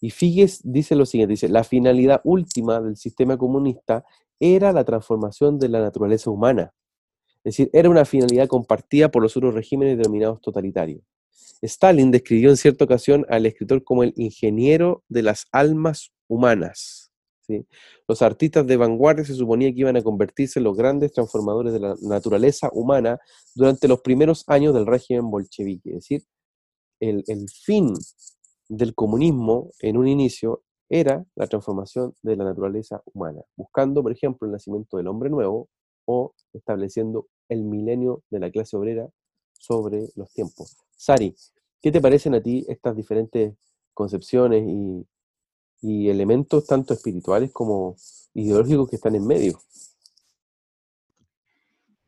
[0.00, 4.04] Y Figues dice lo siguiente, dice, la finalidad última del sistema comunista
[4.40, 6.72] era la transformación de la naturaleza humana
[7.44, 11.02] es decir, era una finalidad compartida por los otros regímenes denominados totalitarios.
[11.62, 17.10] Stalin describió en cierta ocasión al escritor como el ingeniero de las almas humanas.
[18.06, 21.80] Los artistas de vanguardia se suponía que iban a convertirse en los grandes transformadores de
[21.80, 23.18] la naturaleza humana
[23.54, 25.88] durante los primeros años del régimen bolchevique.
[25.88, 26.24] Es decir,
[27.00, 27.94] el, el fin
[28.68, 34.46] del comunismo en un inicio era la transformación de la naturaleza humana, buscando, por ejemplo,
[34.46, 35.68] el nacimiento del hombre nuevo,
[36.06, 39.08] o estableciendo el milenio de la clase obrera
[39.52, 40.76] sobre los tiempos.
[40.96, 41.34] Sari,
[41.82, 43.54] ¿qué te parecen a ti estas diferentes
[43.92, 45.06] concepciones y,
[45.80, 47.94] elementos tanto espirituales como
[48.34, 49.60] ideológicos que están en medio?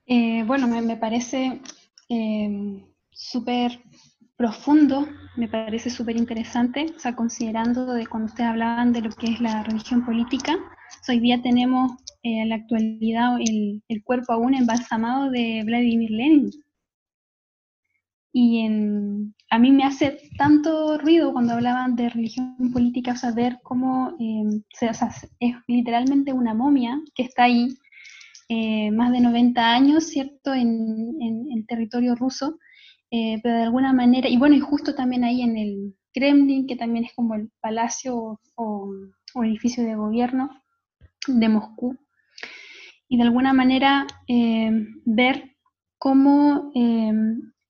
[0.06, 1.60] Eh, bueno, me, parece
[2.08, 3.80] em, súper
[4.40, 9.26] profundo, me parece súper interesante, o sea, considerando de cuando ustedes hablaban de lo que
[9.26, 10.57] es la religión política,
[11.07, 16.50] hoy día tenemos eh, en la actualidad el, cuerpo aún embalsamado de Vladimir Lenin.
[18.33, 24.16] Y en, a mí me hace tanto ruido cuando hablaban de religión política, saber cómo
[24.18, 27.76] em, se, o sea, es literalmente una momia que está ahí
[28.48, 32.59] eh, más de 90 años, ¿cierto?, en, en, territorio ruso,
[33.10, 36.76] eh, pero de alguna manera, y bueno, y justo también ahí en el Kremlin, que
[36.76, 38.92] también es como el palacio o,
[39.44, 40.50] edificio de gobierno
[41.26, 41.96] de Moscú,
[43.08, 44.70] y de alguna manera eh,
[45.04, 45.56] ver
[45.98, 47.12] cómo eh,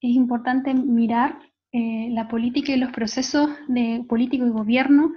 [0.00, 1.38] es importante mirar
[1.72, 5.12] la política y los procesos de político y gobierno,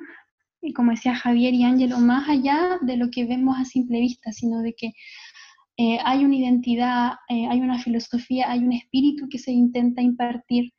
[0.64, 4.32] y como decía Javier y Ángelo, más allá de lo que vemos a simple vista,
[4.32, 4.94] sino de que
[5.78, 10.72] hay una identidad, hay una filosofía, hay un espíritu que se intenta impartir.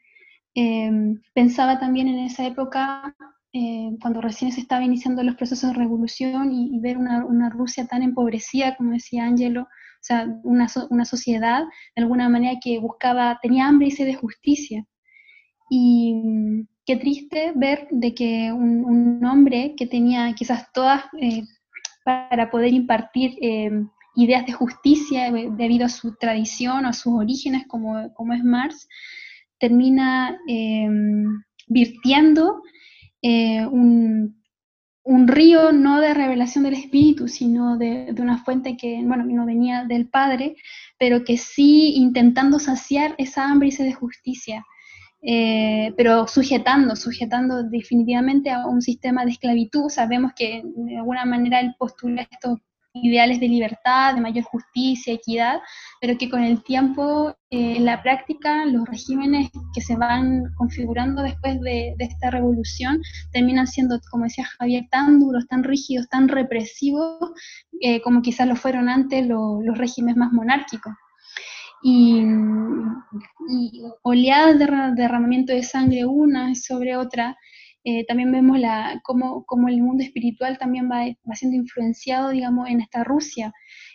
[1.35, 3.14] pensaba también en esa época
[3.57, 8.02] eh, cuando recién se estaba iniciando los procesos de revolución y, ver una, Rusia tan
[8.02, 9.66] empobrecida, como decía Angelo, o
[10.00, 10.66] sea, una,
[11.04, 11.62] sociedad
[11.94, 14.85] de alguna manera que buscaba, tenía hambre y sed de justicia.
[15.70, 21.45] Y mm, qué triste ver de que un, un hombre que tenía quizás todas eh,
[22.05, 23.70] para poder impartir eh,
[24.17, 28.89] ideas de justicia debido a su tradición o a sus orígenes, como, como es Marx,
[29.59, 30.39] termina
[31.67, 32.62] virtiendo
[33.23, 34.37] eh, un,
[35.27, 40.09] río no de revelación del Espíritu, sino de, una fuente que, bueno, no venía del
[40.09, 40.57] Padre,
[40.99, 44.65] pero que sí intentando saciar esa hambre de justicia,
[45.23, 49.89] eh, pero sujetando, sujetando definitivamente a un sistema de esclavitud.
[49.89, 52.61] Sabemos que de alguna manera él postula esto
[52.95, 55.61] ideales de libertad, de mayor justicia, equidad,
[56.01, 61.22] pero que con el tiempo, eh, en la práctica, los regímenes que se van configurando
[61.22, 63.01] después de, esta revolución
[63.32, 67.32] terminan siendo, como decía Javier, tan duros, tan rígidos, tan represivos,
[67.80, 70.92] eh, como quizás lo fueron antes los regímenes más monárquicos.
[71.82, 72.22] Y,
[74.03, 77.36] oleadas de derramamiento de sangre una sobre otra,
[77.85, 82.68] eh, también vemos la, cómo, cómo, el mundo espiritual también va, va, siendo influenciado, digamos,
[82.68, 83.53] en esta Rusia.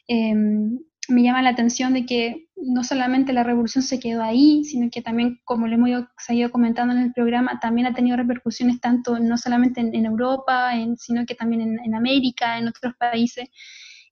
[0.08, 0.78] Em,
[1.10, 5.02] me llama la atención de que no solamente la revolución se quedó ahí, sino que
[5.02, 5.90] también, como lo hemos
[6.30, 11.26] ido, comentando en el programa, también ha tenido repercusiones tanto no solamente en, Europa, sino
[11.26, 13.50] que también en, en, América, en otros países.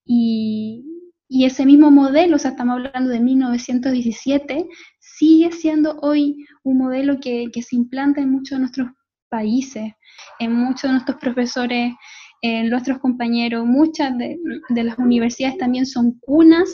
[0.05, 0.83] Y,
[1.27, 4.65] y, ese mismo modelo, o sea, estamos hablando de 1917,
[4.99, 8.87] sigue siendo hoy un modelo que, que se implanta en muchos de nuestros
[9.29, 9.93] países,
[10.39, 11.93] en muchos de nuestros profesores,
[12.41, 14.37] en nuestros compañeros, muchas de,
[14.69, 16.69] las universidades también son cunas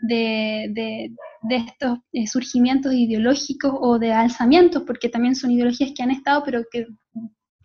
[0.00, 1.10] de,
[1.48, 6.64] estos eh, surgimientos ideológicos o de alzamientos, porque también son ideologías que han estado, pero
[6.70, 6.86] que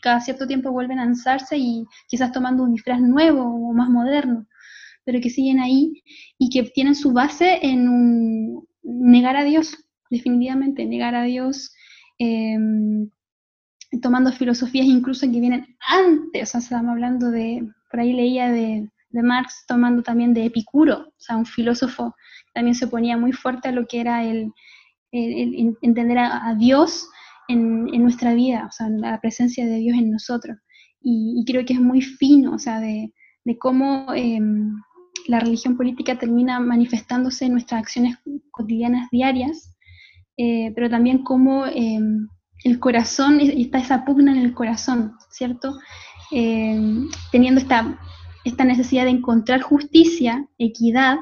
[0.02, 4.48] cada cierto tiempo vuelven a alzarse y quizás tomando un disfraz nuevo o más moderno,
[5.04, 6.04] pero que siguen ahí
[6.38, 9.78] y que tienen su base en un negar a Dios,
[10.10, 11.74] definitivamente, negar a Dios.
[12.18, 13.10] Em,
[14.00, 18.88] tomando filosofías incluso que vienen antes, o sea, estamos hablando de, por ahí leía de,
[19.14, 22.16] Marx tomando también de Epicuro, o sea, un filósofo
[22.46, 24.54] que también se oponía muy fuerte a lo que era el,
[25.12, 27.10] entender a, Dios
[27.50, 30.58] en, nuestra vida, o sea, la presencia de Dios en nosotros.
[31.02, 33.12] Y, creo que es muy fino, o sea, de,
[33.60, 34.72] cómo em,
[35.28, 38.18] la religión política termina manifestándose en nuestras acciones
[38.52, 39.76] cotidianas diarias,
[40.38, 42.30] eh, pero también cómo em,
[42.64, 45.80] el corazón, y está esa pugna en el corazón, ¿cierto?
[46.32, 48.00] Eh, teniendo esta,
[48.46, 51.18] esta necesidad de encontrar justicia, equidad,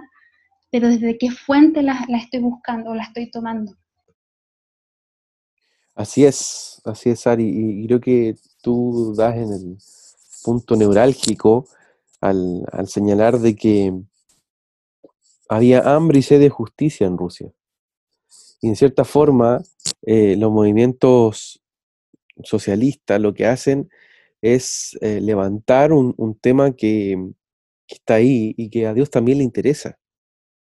[0.72, 3.74] pero desde qué fuente la, estoy buscando o la estoy tomando.
[5.96, 9.78] Así es, así es, Ari, y creo que tú das en el
[10.44, 11.68] punto neurálgico
[12.22, 13.94] al, al señalar de que
[15.50, 17.52] había hambre y sed de justicia en Rusia.
[18.62, 19.62] Y en cierta forma,
[20.02, 21.62] eh, los movimientos
[22.44, 23.90] socialistas lo que hacen
[24.42, 27.18] es eh, levantar un, tema que,
[27.88, 30.00] está ahí y que a Dios también le interesa.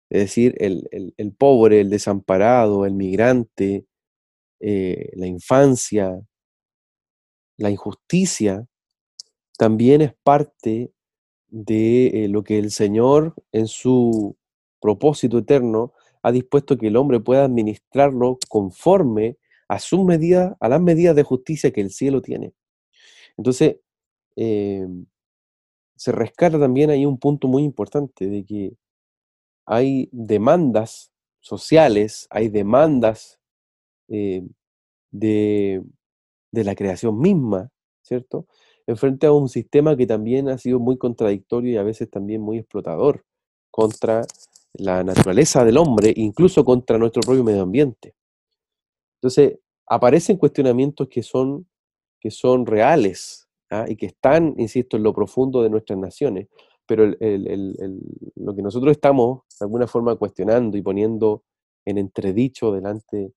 [0.09, 3.85] Es decir, el, pobre, el desamparado, el migrante,
[4.61, 6.19] eh, la infancia,
[7.57, 8.65] la injusticia,
[9.57, 10.93] también es parte
[11.49, 14.37] de lo que el Señor en su
[14.79, 15.93] propósito eterno
[16.27, 19.37] ha dispuesto que el hombre pueda administrarlo conforme
[19.69, 22.53] a sus medidas, a las medidas de justicia que el cielo tiene.
[23.37, 23.77] Entonces,
[24.35, 25.05] em,
[25.95, 28.73] se rescata también ahí un punto muy importante de que
[29.65, 33.39] hay demandas sociales, hay demandas
[34.09, 34.43] eh,
[35.11, 35.81] de,
[36.51, 37.69] de la creación misma,
[38.01, 38.47] ¿cierto?
[38.85, 42.59] Enfrente a un sistema que también ha sido muy contradictorio y a veces también muy
[42.59, 43.25] explotador
[43.71, 44.23] contra
[44.77, 48.15] la naturaleza del hombre, incluso contra nuestro propio medio ambiente.
[49.21, 51.67] Entonces, aparecen cuestionamientos que son,
[52.19, 53.85] que son reales ¿ah?
[53.87, 56.47] y que están, insisto, en lo profundo de nuestras naciones,
[56.85, 61.43] pero lo que nosotros estamos de alguna forma cuestionando y poniendo
[61.85, 63.33] en entredicho delante,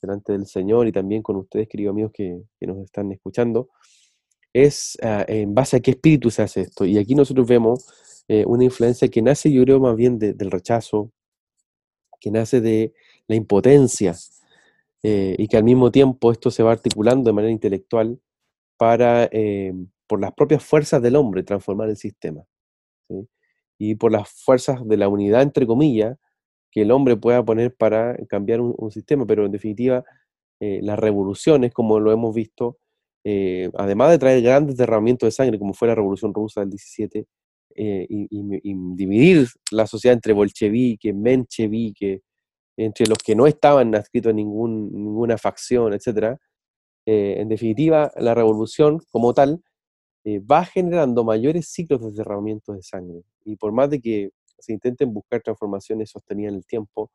[0.00, 3.70] delante del Señor y también con ustedes, queridos amigos que, nos están escuchando,
[4.52, 6.84] es ah, en base a qué espíritu se hace esto.
[6.84, 7.86] Y aquí nosotros vemos
[8.28, 11.12] eh, una influencia que nace, yo creo, más bien del rechazo,
[12.20, 12.94] que nace de
[13.26, 14.14] la impotencia,
[15.02, 18.20] eh, y que al mismo tiempo esto se va articulando de manera intelectual
[18.76, 19.74] para, eh,
[20.06, 22.44] por las propias fuerzas del hombre, transformar el sistema.
[23.78, 26.16] Y por las fuerzas de la unidad, entre comillas,
[26.70, 30.04] que el hombre pueda poner para cambiar un, sistema, pero en definitiva,
[30.60, 32.78] las revoluciones, como lo hemos visto,
[33.74, 37.26] además de traer grandes derramamientos de sangre, como fue la Revolución Rusa del 17,
[37.76, 38.28] eh, y,
[38.94, 42.22] dividir la sociedad entre bolchevique, menchevique,
[42.76, 46.36] entre los que no estaban adscritos a ningún, ninguna facción, etc.
[47.06, 49.62] Eh, en definitiva, la revolución como tal
[50.24, 53.22] eh, va generando mayores ciclos de derramamiento de sangre.
[53.44, 57.10] Y por más de que se intenten buscar transformaciones sostenidas en el tiempo,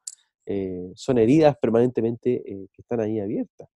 [0.95, 3.68] son heridas permanentemente que están ahí abiertas.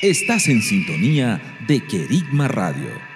[0.00, 3.15] Estás en sintonía de Querigma Radio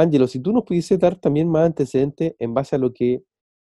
[0.00, 3.22] Ángelo, si tú nos pudiese dar también más antecedentes en base a lo que,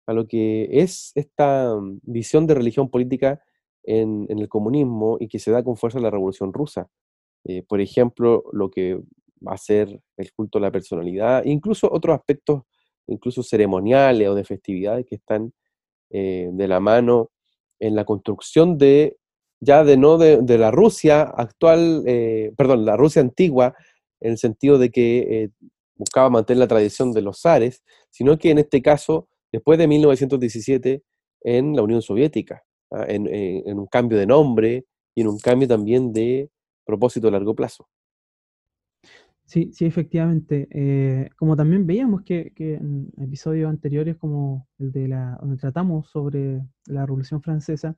[0.08, 3.42] a lo que es esta mm, visión de religión política
[3.84, 6.90] en, en el comunismo y que se da con fuerza en la Revolución Rusa.
[7.46, 8.96] Eh, por ejemplo, lo que
[9.46, 12.64] va a ser el culto a la personalidad, incluso otros aspectos,
[13.08, 15.54] incluso ceremoniales o de festividades que están
[16.10, 17.32] eh, de la mano
[17.80, 19.18] en la construcción de,
[19.60, 23.76] ya de no de, la Rusia actual, eh, perdón, la Rusia antigua,
[24.22, 25.50] en el sentido de que
[25.96, 31.04] buscaba mantener la tradición de los zares, sino que en este caso, después de 1917,
[31.42, 33.06] en la Unión Soviética, ¿ah?
[33.08, 34.86] en, en un cambio de nombre
[35.16, 36.50] y en un cambio también de
[36.86, 37.88] propósito a largo plazo.
[39.46, 40.68] Sí, sí, efectivamente.
[40.72, 46.10] Eh, como también veíamos que, que, en episodios anteriores, como el de la, donde tratamos
[46.10, 47.98] sobre la Revolución Francesa,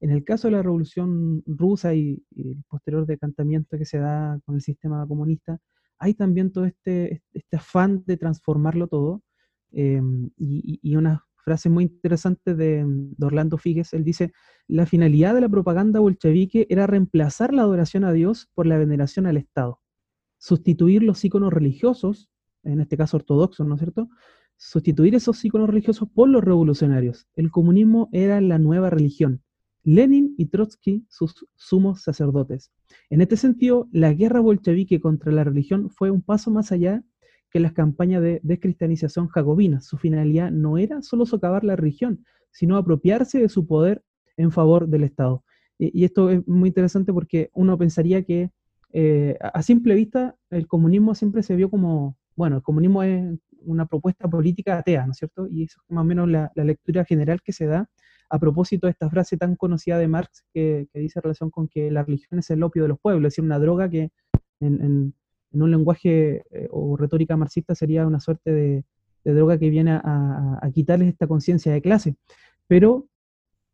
[0.00, 4.38] en el caso de la Revolución Rusa y, y el posterior decantamiento que se da
[4.44, 5.58] con el sistema comunista,
[6.02, 9.22] hay también todo este, este afán de transformarlo todo.
[9.70, 10.02] Eh,
[10.36, 14.32] y, una frase muy interesante de, de, Orlando Figues, él dice,
[14.66, 19.26] la finalidad de la propaganda bolchevique era reemplazar la adoración a Dios por la veneración
[19.26, 19.80] al Estado,
[20.38, 22.28] sustituir los íconos religiosos,
[22.64, 24.08] en este caso ortodoxos, ¿no es cierto?
[24.56, 27.28] Sustituir esos íconos religiosos por los revolucionarios.
[27.34, 29.42] El comunismo era la nueva religión.
[29.84, 32.70] Lenin y Trotsky, sus sumos sacerdotes.
[33.10, 37.02] En este sentido, la guerra bolchevique contra la religión fue un paso más allá
[37.50, 39.80] que las campañas de descristianización jacobina.
[39.80, 44.02] Su finalidad no era solo socavar la religión, sino apropiarse de su poder
[44.36, 45.44] en favor del Estado.
[45.78, 48.50] Y, esto es muy interesante porque uno pensaría que
[48.92, 53.86] eh, a simple vista el comunismo siempre se vio como, bueno, el comunismo es una
[53.86, 55.48] propuesta política atea, ¿no es cierto?
[55.48, 57.88] Y eso es más o menos la lectura general que se da
[58.32, 62.02] a propósito de esta frase tan conocida de Marx que, dice relación con que la
[62.02, 64.10] religión es el opio de los pueblos, es decir, una droga que
[64.60, 65.14] en, en,
[65.52, 68.84] en un lenguaje eh, o retórica marxista sería una suerte de,
[69.24, 72.16] droga que viene a, a, a quitarles esta conciencia de clase.
[72.66, 73.06] Pero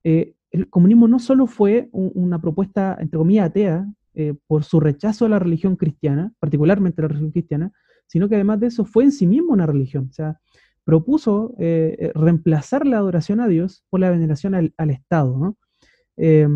[0.04, 4.80] eh, el comunismo no solo fue un, una propuesta, entre comillas, atea, eh, por su
[4.80, 7.72] rechazo a la religión cristiana, particularmente la religión cristiana,
[8.08, 10.08] sino que además de eso fue en sí mismo una religión.
[10.10, 10.40] O sea,
[10.88, 15.36] propuso eh, reemplazar la adoración a Dios por la veneración al, Estado.
[15.36, 15.58] ¿no?
[16.16, 16.48] Eh,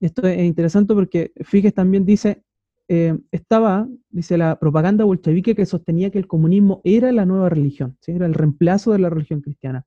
[0.00, 2.44] esto es interesante porque Figes también dice,
[2.86, 7.96] eh, estaba, dice, la propaganda bolchevique que sostenía que el comunismo era la nueva religión,
[8.00, 8.12] ¿sí?
[8.12, 9.86] era el reemplazo de la religión cristiana.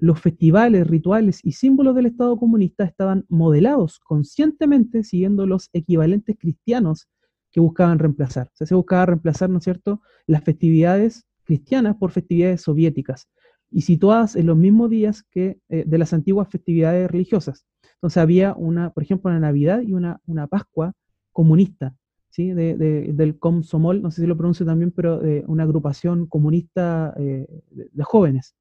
[0.00, 7.06] Los festivales, rituales y símbolos del Estado comunista estaban modelados conscientemente siguiendo los equivalentes cristianos
[7.52, 8.50] que buscaban reemplazar.
[8.52, 13.28] Se buscaba reemplazar, ¿no es cierto?, las festividades cristianas por festividades soviéticas
[13.70, 17.64] y situadas en los mismos días que eh, de las antiguas festividades religiosas.
[17.94, 20.92] Entonces había una, por ejemplo, una Navidad y una, una Pascua
[21.32, 21.94] comunista,
[22.30, 22.52] ¿sí?
[22.52, 27.14] De, de, del Komsomol, no sé si lo pronuncio también, pero de una agrupación comunista
[27.18, 28.54] eh, de, jóvenes.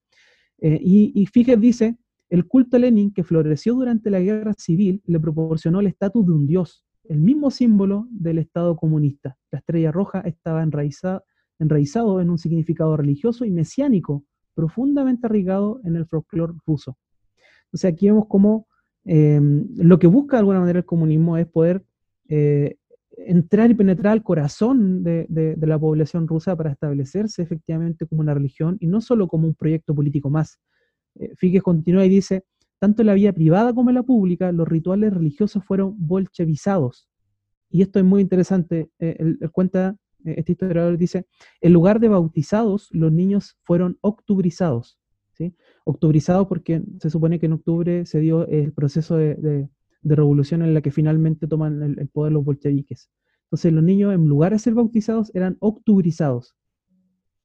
[0.60, 1.98] Eh, y, y dice,
[2.30, 6.32] el culto a Lenin que floreció durante la guerra civil le proporcionó el estatus de
[6.32, 9.38] un dios, el mismo símbolo del Estado comunista.
[9.52, 11.24] La estrella roja estaba enraizada
[11.60, 16.98] enraizado en un significado religioso y mesiánico, profundamente arraigado en el folclore ruso.
[17.74, 18.68] O sea, aquí vemos cómo
[19.06, 19.40] eh,
[19.76, 21.84] lo que busca de alguna manera el comunismo es poder
[22.28, 22.78] eh,
[23.18, 25.28] entrar y penetrar al corazón de,
[25.62, 29.94] la población rusa para establecerse efectivamente como una religión y no solo como un proyecto
[29.96, 30.60] político más.
[31.16, 32.44] Eh, continúa y dice,
[32.80, 37.08] tanto en la vida privada como en la pública, los rituales religiosos fueron bolchevizados.
[37.70, 38.90] Y esto es muy interesante.
[39.00, 39.96] Eh, él, él cuenta
[40.26, 41.28] este historiador dice,
[41.62, 45.00] en lugar de bautizados, los niños fueron octubrizados.
[45.34, 45.56] ¿sí?
[45.84, 49.70] Octubrizados porque se supone que en octubre se dio el proceso de, de,
[50.04, 53.10] revolución en la que finalmente toman el, poder los bolcheviques.
[53.46, 56.56] Entonces los niños, en lugar de ser bautizados, eran octubrizados.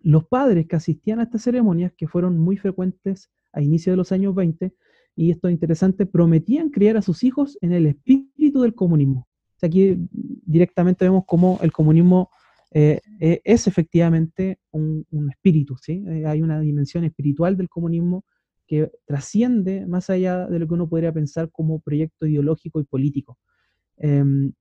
[0.01, 4.12] Los padres que asistían a estas ceremonias, que fueron muy frecuentes a inicios de los
[4.12, 4.74] años 20,
[5.16, 9.26] y esto es interesante, prometían criar a sus hijos en el espíritu del comunismo.
[9.62, 12.31] Aquí directamente vemos cómo el comunismo
[12.73, 16.05] eh, eh, es efectivamente un, espíritu, ¿sí?
[16.07, 18.25] Eh, hay una dimensión espiritual del comunismo
[18.66, 23.39] que trasciende más allá de lo que uno podría pensar como proyecto ideológico y político.
[23.97, 24.53] Em,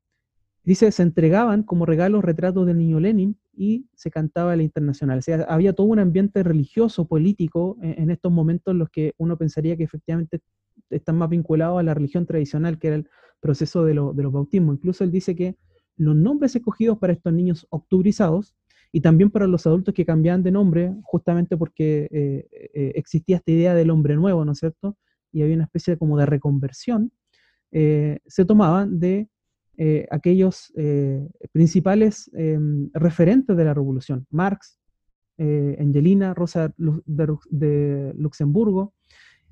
[0.64, 5.20] dice, se entregaban como regalos retratos del niño Lenin y se cantaba la internacional.
[5.20, 9.38] O sea, había todo un ambiente religioso, político, en, estos momentos en los que uno
[9.38, 10.41] pensaría que efectivamente
[10.89, 14.78] están más vinculados a la religión tradicional, que era el proceso de, de los bautismos.
[14.78, 15.55] Incluso él dice que
[16.00, 18.56] los nombres escogidos para estos niños octubrizados
[18.91, 23.52] y también para los adultos que cambiaban de nombre, justamente porque eh, eh, existía esta
[23.52, 24.97] idea del hombre nuevo, ¿no es cierto?
[25.32, 27.12] Y había una especie como de reconversión,
[27.72, 29.30] eh, se tomaban de
[30.12, 30.74] aquellos
[31.54, 34.78] principales em, referentes de la revolución, Marx,
[35.38, 38.93] Angelina, Rosa de, Luxemburgo,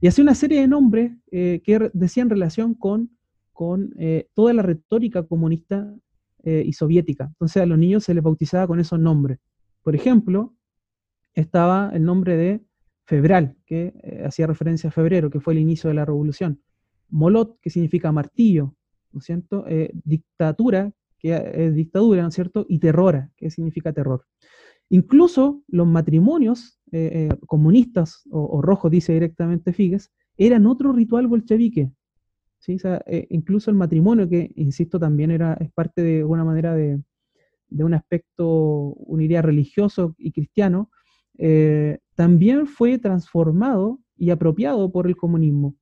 [0.01, 3.09] y hacía una serie de nombres que decían relación con,
[3.53, 3.93] con
[4.33, 5.95] toda la retórica comunista
[6.43, 7.25] eh, y soviética.
[7.25, 9.39] Entonces a los niños se les bautizaba con esos nombres.
[9.81, 10.55] Por ejemplo,
[11.33, 12.61] estaba el nombre de
[13.05, 16.61] Febral, que eh, hacía referencia a febrero, que fue el inicio de la revolución.
[17.09, 18.75] Molot, que significa martillo,
[19.11, 19.65] ¿no es cierto?
[19.67, 19.91] Eh,
[21.19, 22.65] que es dictadura, ¿no es cierto?
[22.69, 24.25] Y terrora, que significa terror.
[24.89, 26.79] Incluso los matrimonios
[27.47, 31.91] comunistas, o, o rojos, dice directamente Figues, eran otro ritual bolchevique,
[32.67, 37.01] eh, incluso el matrimonio, que insisto también era, es parte de alguna manera de,
[37.69, 40.89] un aspecto, uniría religioso y cristiano,
[41.37, 45.75] eh, también fue transformado y apropiado por el comunismo.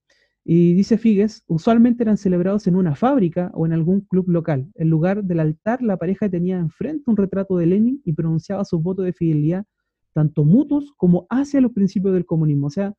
[0.44, 4.68] Y dice Figues, usualmente eran celebrados en una fábrica o en algún club local.
[4.76, 8.82] En lugar del altar, la pareja tenía enfrente un retrato de Lenin y pronunciaba sus
[8.84, 9.66] votos de fidelidad,
[10.14, 12.68] tanto mutuos como hacia los principios del comunismo.
[12.68, 12.94] O sea,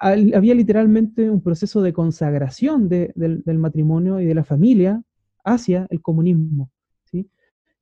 [0.00, 5.02] había literalmente un proceso de consagración del, matrimonio y de la familia
[5.44, 6.70] hacia el comunismo.
[7.04, 7.28] ¿sí?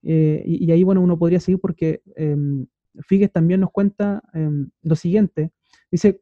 [0.02, 2.36] Eh, y, ahí, bueno, uno podría seguir porque eh,
[3.02, 5.52] Figues también nos cuenta em, lo siguiente.
[5.90, 6.20] Dice,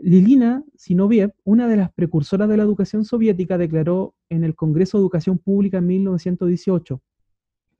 [0.00, 5.02] Lilina Sinoviev, una de las precursoras de la educación soviética, declaró en el Congreso de
[5.02, 7.00] Educación Pública en 1918,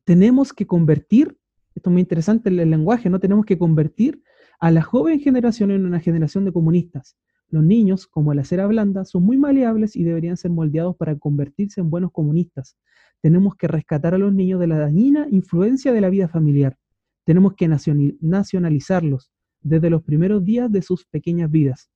[0.05, 1.37] tenemos que convertir,
[1.75, 3.19] esto es muy interesante el lenguaje, ¿no?
[3.19, 4.23] Tenemos que convertir
[4.61, 7.17] a la joven generación en una generación de comunistas.
[7.49, 11.81] Los niños, como la cera blanda, son muy maleables y deberían ser moldeados para convertirse
[11.81, 12.77] en buenos comunistas.
[13.21, 16.77] Tenemos que rescatar a los niños de la dañina influencia de la vida familiar.
[17.25, 19.31] Tenemos que nacionalizarlos
[19.61, 21.91] desde los primeros días de sus pequeñas vidas.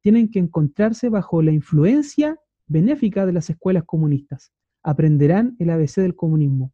[0.00, 4.52] Tienen que encontrarse bajo la influencia benéfica de las escuelas comunistas.
[4.82, 6.72] Aprenderán el ABC del comunismo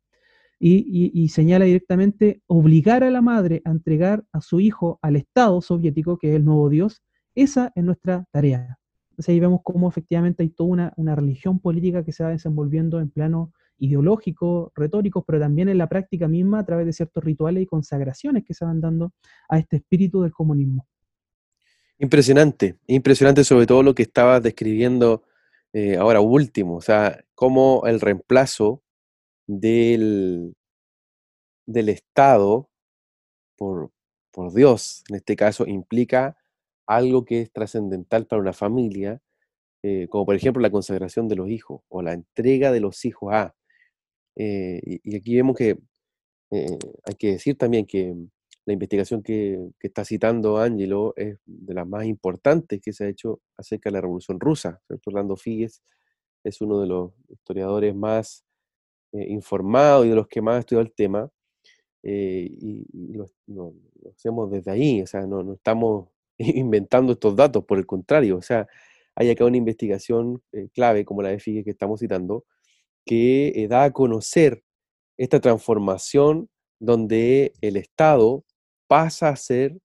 [0.60, 6.18] y, señala directamente obligar a la madre a entregar a su hijo al Estado soviético,
[6.18, 7.02] que es el nuevo Dios,
[7.34, 8.78] esa es nuestra tarea.
[9.10, 13.10] Entonces ahí vemos cómo efectivamente hay toda una, religión política que se va desenvolviendo en
[13.10, 17.66] plano ideológico, retórico, pero también en la práctica misma a través de ciertos rituales y
[17.66, 19.12] consagraciones que se van dando
[19.48, 20.86] a este espíritu del comunismo.
[21.98, 25.24] Impresionante, impresionante sobre todo lo que estabas describiendo
[25.72, 28.82] eh, ahora último, o sea, cómo el reemplazo
[29.48, 30.54] del,
[31.66, 32.70] del Estado
[33.56, 33.90] por,
[34.30, 36.36] por Dios, en este caso, implica
[36.86, 39.20] algo que es trascendental para una familia,
[39.82, 43.32] eh, como por ejemplo la consagración de los hijos o la entrega de los hijos
[43.34, 43.54] a.
[44.36, 45.78] Eh, y, aquí vemos que
[46.52, 48.14] eh, hay que decir también que
[48.66, 53.08] la investigación que, que, está citando Angelo es de las más importantes que se ha
[53.08, 54.80] hecho acerca de la Revolución Rusa.
[55.06, 55.82] Orlando Figues
[56.44, 58.44] es uno de los historiadores más
[59.12, 61.30] eh, informado y de los que más ha estudiado el tema,
[62.02, 62.84] eh, y,
[63.14, 63.74] lo,
[64.14, 68.42] hacemos desde ahí, o sea, no, no, estamos inventando estos datos, por el contrario, o
[68.42, 68.66] sea,
[69.14, 72.44] hay acá una investigación eh, clave como la de FIGE que estamos citando,
[73.06, 74.62] que da a conocer
[75.16, 78.44] esta transformación donde el Estado
[78.86, 79.78] pasa a ser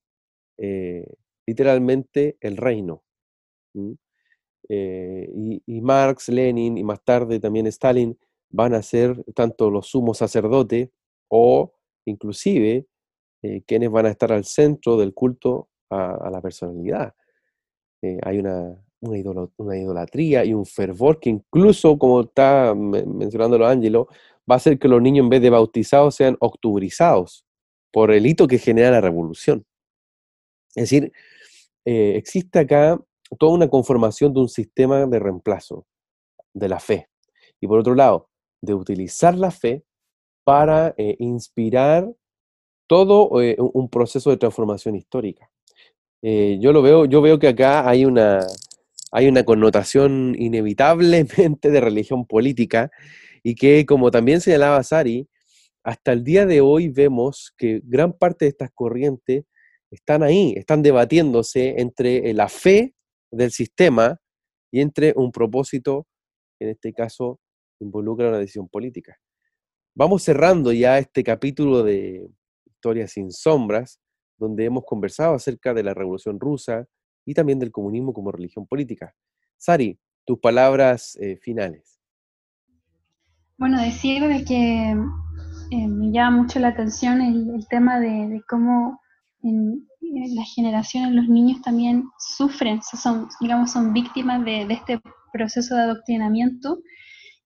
[1.48, 3.04] literalmente el reino.
[4.70, 8.18] y, Marx, Lenin y más tarde también Stalin
[8.54, 10.90] van a ser tanto los sumos sacerdotes
[11.28, 11.74] o
[12.06, 12.86] inclusive
[13.42, 17.14] eh, quienes van a estar al centro del culto a, la personalidad.
[18.02, 24.08] Eh, hay una, una, idolatría y un fervor que incluso, como está mencionando Ángelo,
[24.50, 27.46] va a hacer que los niños en vez de bautizados sean octubrizados
[27.92, 29.66] por el hito que genera la revolución.
[30.76, 31.12] Es decir,
[31.86, 33.00] eh, existe acá
[33.40, 35.86] toda una conformación de un sistema de reemplazo
[36.54, 37.10] de la fe.
[37.60, 38.30] Y por otro lado,
[38.64, 39.84] de utilizar la fe
[40.46, 42.10] para eh, inspirar
[42.88, 45.50] todo eh, un proceso de transformación histórica.
[46.22, 48.40] Eh, yo lo veo, yo veo que acá hay una,
[49.12, 52.90] hay una connotación inevitablemente de religión política
[53.44, 55.28] y que, como también señalaba Sari,
[55.84, 59.44] hasta el día de hoy vemos que gran parte de estas corrientes
[59.92, 62.94] están ahí, están debatiéndose entre la fe
[63.30, 64.22] del sistema
[64.72, 66.08] y entre un propósito
[66.60, 67.42] en este caso
[67.84, 69.18] involucra una decisión política.
[69.96, 72.28] Vamos cerrando ya este capítulo de
[72.66, 74.00] Historia sin sombras,
[74.38, 76.86] donde hemos conversado acerca de la Revolución Rusa
[77.26, 79.14] y también del comunismo como religión política.
[79.58, 82.00] Sari, tus palabras eh, finales.
[83.58, 84.92] Bueno, decir de que
[85.72, 89.00] eh, me llama mucho la atención el, tema de, cómo
[89.44, 89.88] en,
[90.36, 95.00] las generaciones los niños también sufren, son, digamos, son víctimas de este
[95.32, 96.80] proceso de adoctrinamiento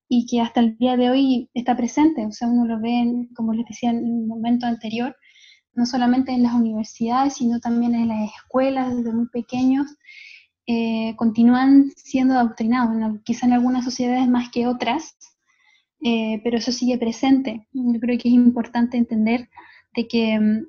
[0.10, 2.26] y que hasta el día de hoy está presente.
[2.26, 5.16] O sea, uno lo ve, como les decía en el momento anterior,
[5.74, 9.88] no solamente en las universidades, sino también en las escuelas desde muy pequeños,
[10.66, 15.16] eh, continúan siendo adoctrinados, quizá en algunas sociedades más que otras,
[16.02, 17.68] eh, pero eso sigue presente.
[17.72, 19.50] Yo creo que es importante entender
[19.96, 20.68] de que mm,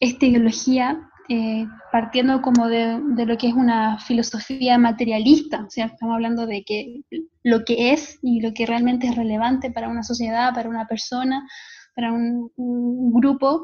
[0.00, 6.14] esta ideología eh, partiendo como de, lo que es una filosofía materialista, o sea, estamos
[6.14, 7.02] hablando de que
[7.44, 11.48] lo que es y lo que realmente es relevante para una sociedad, para una persona,
[11.94, 12.50] para un,
[13.12, 13.62] grupo,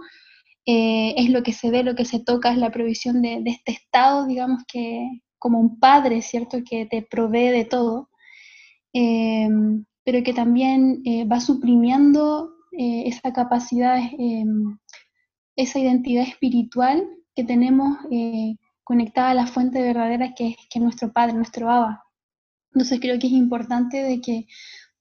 [0.66, 3.72] eh, es lo que se ve, lo que se toca, es la provisión de, este
[3.72, 8.08] Estado, digamos que como un padre, ¿cierto?, que te provee de todo,
[8.92, 9.48] eh,
[10.04, 13.98] pero que también va suprimiendo esa capacidad,
[15.56, 17.04] esa identidad espiritual
[17.38, 22.02] que tenemos eh, conectada a la fuente verdadera que es, que nuestro Padre, nuestro Abba.
[22.72, 24.46] Entonces creo que es importante de que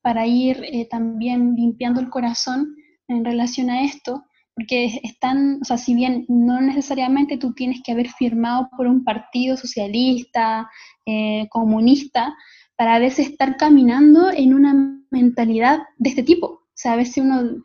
[0.04, 2.76] para ir eh, también limpiando el corazón
[3.08, 4.24] en relación a esto,
[4.54, 9.04] porque están, o sea, si bien no necesariamente tú tienes que haber firmado por un
[9.04, 10.70] partido socialista,
[11.08, 12.36] eh, comunista,
[12.76, 16.46] para a veces estar caminando en una mentalidad de este tipo.
[16.46, 17.64] O sea, a veces uno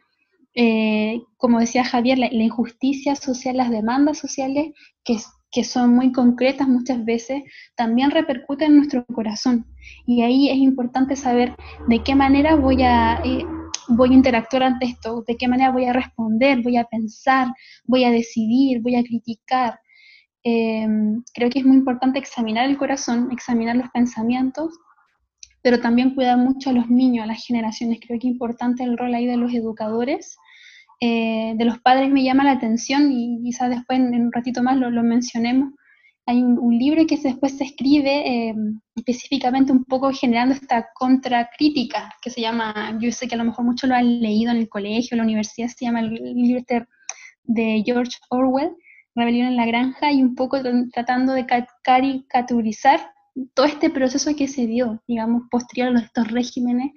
[0.55, 4.73] eh, como decía Javier, la, injusticia social, las demandas sociales
[5.05, 5.17] que,
[5.51, 7.43] que, son muy concretas muchas veces,
[7.75, 9.67] también repercuten en nuestro corazón.
[10.07, 11.57] Y ahí es importante saber
[11.89, 13.45] de qué manera voy a, eh,
[13.89, 17.49] voy a interactuar ante esto, de qué manera voy a responder, voy a pensar,
[17.85, 19.79] voy a decidir, voy a criticar.
[20.45, 20.87] Eh,
[21.35, 24.73] creo que es muy importante examinar el corazón, examinar los pensamientos
[25.63, 28.01] pero también cuidar mucho a los niños, a las generaciones.
[28.05, 30.37] Creo que es importante el rol ahí de los educadores
[31.05, 34.77] eh, de los padres me llama la atención y quizás después en, un ratito más
[34.77, 35.75] lo, mencionemos.
[36.27, 38.55] Hay un, libro que después se escribe eh,
[38.95, 43.65] específicamente un poco generando esta contracrítica que se llama, yo sé que a lo mejor
[43.65, 46.63] muchos lo han leído en el colegio, en la universidad, se llama el libro
[47.43, 48.71] de George Orwell,
[49.17, 50.61] Rebelión en la Granja, y un poco
[50.93, 51.47] tratando de
[51.83, 53.01] caricaturizar
[53.55, 56.93] todo este proceso que se dio, digamos, posterior a estos regímenes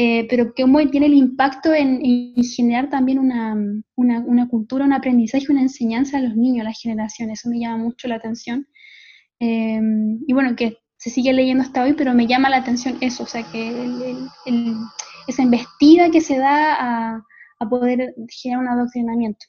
[0.00, 2.00] eh, pero cómo tiene el impacto en,
[2.44, 7.40] generar también una, cultura, un aprendizaje, una enseñanza a los niños, a las generaciones.
[7.40, 8.68] Eso me llama mucho la atención.
[9.40, 9.80] Eh,
[10.24, 13.26] y bueno, que se sigue leyendo hasta hoy, pero me llama la atención eso, o
[13.26, 14.14] sea, que
[15.26, 17.24] esa embestida que se da a,
[17.68, 19.46] poder generar un adoctrinamiento.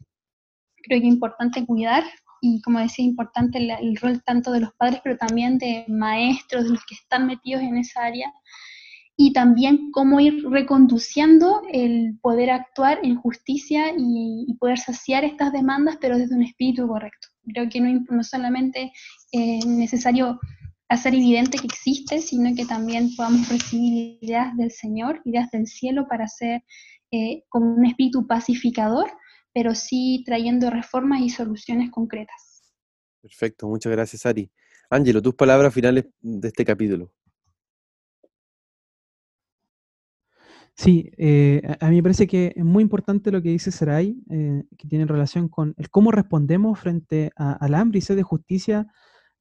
[0.78, 2.04] Creo que es importante cuidar
[2.42, 6.72] y como decía, importante el, rol tanto de los padres, pero también de maestros, de
[6.72, 8.34] los que están metidos en esa área,
[9.22, 15.98] y también cómo ir reconduciendo el poder actuar en justicia y, poder saciar estas demandas,
[16.00, 17.28] pero desde un espíritu correcto.
[17.54, 18.94] Creo que no, no solamente
[19.34, 20.40] es necesario
[20.88, 26.08] hacer evidente que existe, sino que también podamos recibir ideas del Señor, ideas del cielo
[26.08, 26.64] para ser
[27.12, 29.12] eh, como un espíritu pacificador,
[29.54, 32.72] pero sí trayendo reformas y soluciones concretas.
[33.22, 34.50] Perfecto, muchas gracias, Ari.
[34.90, 37.12] Ángelo, tus palabras finales de este capítulo.
[40.80, 44.64] Sí, eh, a, mí me parece que es muy importante lo que dice Saray, eh,
[44.78, 48.88] que tiene relación con el cómo respondemos frente al hambre y sed de justicia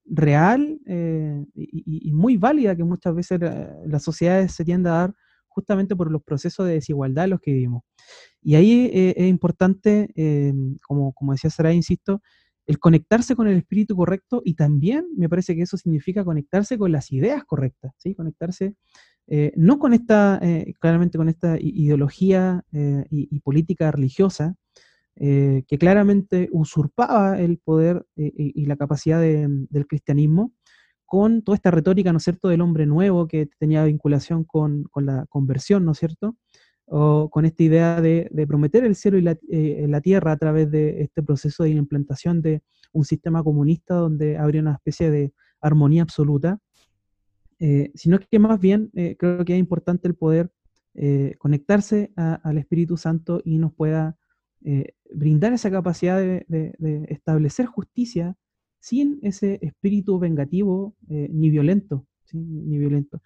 [0.04, 3.38] real eh, y, muy válida que muchas veces
[3.86, 5.14] las sociedades se tienden a dar
[5.46, 7.84] justamente por los procesos de desigualdad en los que vivimos.
[8.42, 10.08] Y ahí es importante,
[10.82, 12.20] como, como decía Saray, insisto,
[12.66, 16.90] el conectarse con el espíritu correcto y también me parece que eso significa conectarse con
[16.90, 18.16] las ideas correctas, ¿sí?
[18.16, 18.74] conectarse
[19.30, 24.54] eh, no con esta, eh, claramente con esta ideología eh, y, política religiosa,
[25.20, 30.52] que claramente usurpaba el poder y, la capacidad del cristianismo,
[31.06, 35.26] con toda esta retórica, ¿no es cierto?, del hombre nuevo que tenía vinculación con, la
[35.28, 36.36] conversión, ¿no es cierto?,
[36.86, 41.02] o con esta idea de, prometer el cielo y la, la, tierra a través de
[41.02, 42.62] este proceso de implantación de
[42.92, 46.60] un sistema comunista donde habría una especie de armonía absoluta
[47.60, 50.52] eh, sino que más bien eh, creo que es importante el poder
[50.94, 54.16] eh, conectarse al Espíritu Santo y nos pueda
[55.12, 58.36] brindar esa capacidad de, establecer justicia
[58.80, 63.22] sin ese espíritu vengativo eh, ni violento, ni violento.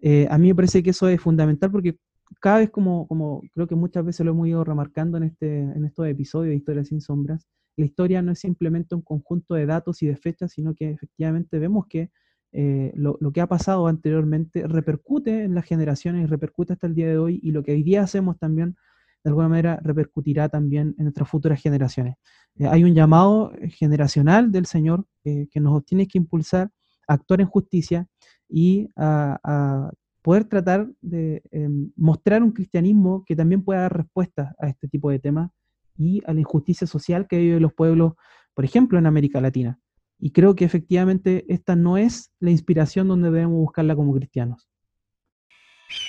[0.00, 1.98] Eh, a mí me parece que eso es fundamental porque
[2.40, 5.84] cada vez como, como creo que muchas veces lo hemos ido remarcando en, este, en
[5.84, 10.02] estos episodios de Historia sin Sombras, la historia no es simplemente un conjunto de datos
[10.02, 12.10] y de fechas, sino que efectivamente vemos que
[12.56, 17.08] eh, lo, que ha pasado anteriormente repercute en las generaciones y repercute hasta el día
[17.08, 18.76] de hoy y lo que hoy día hacemos también
[19.24, 22.14] de alguna manera repercutirá también en nuestras futuras generaciones.
[22.54, 26.70] Eh, hay un llamado generacional del Señor que nos tiene que impulsar
[27.08, 28.06] a actuar en justicia
[28.48, 29.90] y a,
[30.22, 35.10] poder tratar de em, mostrar un cristianismo que también pueda dar respuesta a este tipo
[35.10, 35.50] de temas
[35.98, 38.14] y a la injusticia social que viven los pueblos,
[38.54, 39.78] por ejemplo, en América Latina.
[40.24, 44.66] Y creo que efectivamente esta no es la inspiración donde debemos buscarla como cristianos.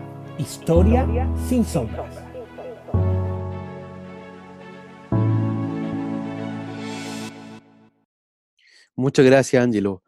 [0.41, 1.07] Historia
[1.47, 2.15] sin sombras.
[8.95, 10.01] Muchas gracias, Angelo.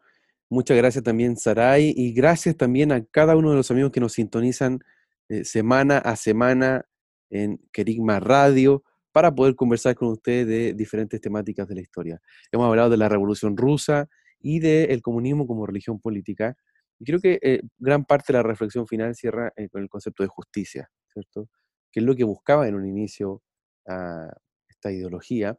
[0.50, 1.94] Muchas gracias también, Sarai.
[1.96, 4.80] Y gracias también a cada uno de los amigos que nos sintonizan
[5.28, 6.84] eh, semana a semana
[7.30, 8.82] en Kerigma Radio
[9.12, 12.20] para poder conversar con ustedes de diferentes temáticas de la historia.
[12.50, 14.08] Hemos hablado de la Revolución Rusa
[14.40, 16.56] y del comunismo como religión política.
[17.04, 20.22] Y creo que eh, gran parte de la reflexión final cierra eh, con el concepto
[20.22, 21.50] de justicia, ¿cierto?
[21.92, 23.42] Que es lo que buscaba en un inicio
[23.86, 24.32] a
[24.66, 25.58] esta ideología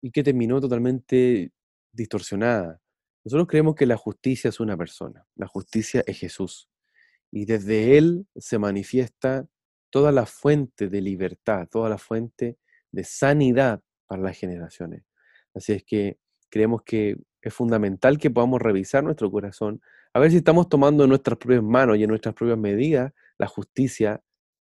[0.00, 1.52] y que terminó totalmente
[1.92, 2.80] distorsionada.
[3.26, 6.70] Nosotros creemos que la justicia es una persona, la justicia es Jesús.
[7.30, 9.46] Y desde Él se manifiesta
[9.90, 12.56] toda la fuente de libertad, toda la fuente
[12.90, 15.04] de sanidad para las generaciones.
[15.54, 16.18] Así es que
[16.48, 19.82] creemos que es fundamental que podamos revisar nuestro corazón,
[20.12, 23.46] a ver si estamos tomando en nuestras propias manos y en nuestras propias medidas la
[23.46, 24.20] justicia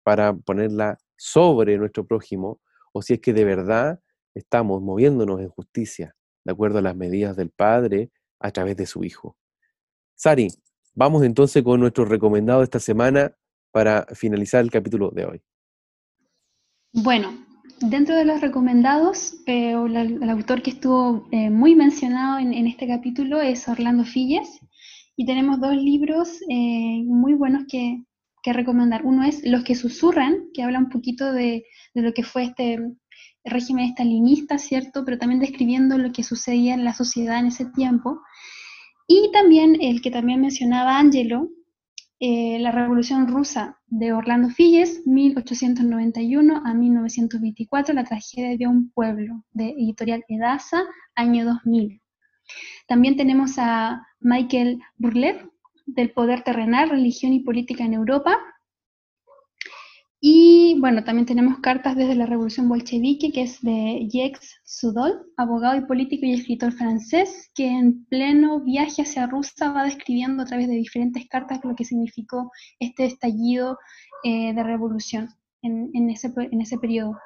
[0.03, 2.59] para ponerla sobre nuestro prójimo,
[2.93, 4.01] o si es que de verdad
[4.33, 9.03] estamos moviéndonos en justicia de acuerdo a las medidas del Padre a través de su
[9.03, 9.37] Hijo.
[10.15, 10.47] Sari,
[10.93, 13.35] vamos entonces con nuestro recomendado de esta semana
[13.71, 15.41] para finalizar el capítulo de hoy.
[16.93, 17.45] Bueno,
[17.79, 23.39] dentro de los recomendados, eh, el, autor que estuvo eh, muy mencionado en, este capítulo
[23.39, 24.59] es Orlando Filles,
[25.15, 28.03] y tenemos dos libros eh, muy buenos que,
[28.43, 29.05] recomendar.
[29.05, 32.79] Uno es Los que susurran, que habla un poquito de, de lo que fue este
[33.43, 35.05] régimen estalinista, ¿cierto?
[35.05, 38.21] Pero también describiendo lo que sucedía en la sociedad en ese tiempo.
[39.07, 41.49] Y también el que también mencionaba Angelo,
[42.23, 49.43] eh, la Revolución Rusa de Orlando Filles, 1891 a 1924, la tragedia de un pueblo,
[49.53, 50.83] de editorial Edasa,
[51.15, 51.99] año 2000.
[52.87, 55.45] También tenemos a Michael Burlet,
[55.85, 58.37] del Poder Terrenal, Religión y Política en Europa,
[60.23, 65.75] y bueno, también tenemos cartas desde la Revolución Bolchevique, que es de Jacques Sudol, abogado
[65.75, 70.67] y político y escritor francés, que en pleno viaje hacia Rusia va describiendo a través
[70.67, 73.79] de diferentes cartas lo que significó este estallido
[74.23, 75.29] eh, de revolución
[75.63, 77.17] en, ese, en ese periodo.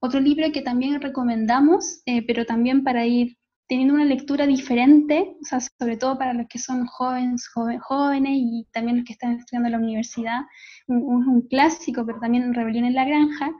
[0.00, 3.36] Otro libro que también recomendamos, eh, pero también para ir
[3.68, 7.48] teniendo una lectura diferente, o sea, sobre todo para los que son jóvenes,
[7.82, 10.40] jóvenes y también los que están estudiando en la universidad,
[10.86, 13.50] un, un clásico, pero también Rebelión en la Granja,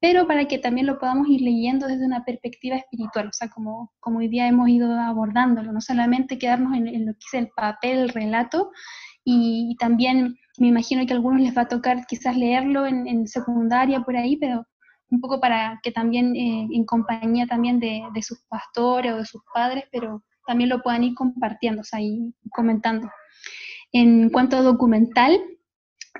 [0.00, 3.90] pero para que también lo podamos ir leyendo desde una perspectiva espiritual, o sea, como,
[4.00, 7.98] como hoy día hemos ido abordándolo, no solamente quedarnos en, lo que es el papel,
[8.00, 8.70] el relato,
[9.24, 13.26] y, también me imagino que a algunos les va a tocar quizás leerlo en, en
[13.26, 14.66] secundaria por ahí, pero
[15.10, 19.42] un poco para que también eh, en compañía también de, sus pastores o de sus
[19.52, 23.10] padres, pero también lo puedan ir compartiendo, o sea, y comentando.
[23.92, 25.38] En cuanto a documental,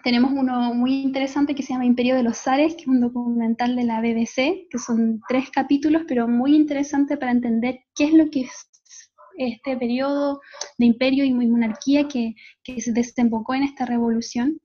[0.02, 3.76] tenemos uno muy interesante que se llama Imperio de los Zares, que es un documental
[3.76, 8.30] de la BBC, que son tres capítulos, pero muy interesante para entender qué es lo
[8.30, 8.70] que es
[9.36, 10.40] este periodo
[10.78, 14.60] de imperio y monarquía que, que se desembocó en esta revolución.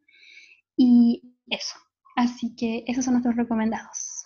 [0.78, 1.76] y eso.
[2.20, 4.26] Así que esos son nuestros recomendados.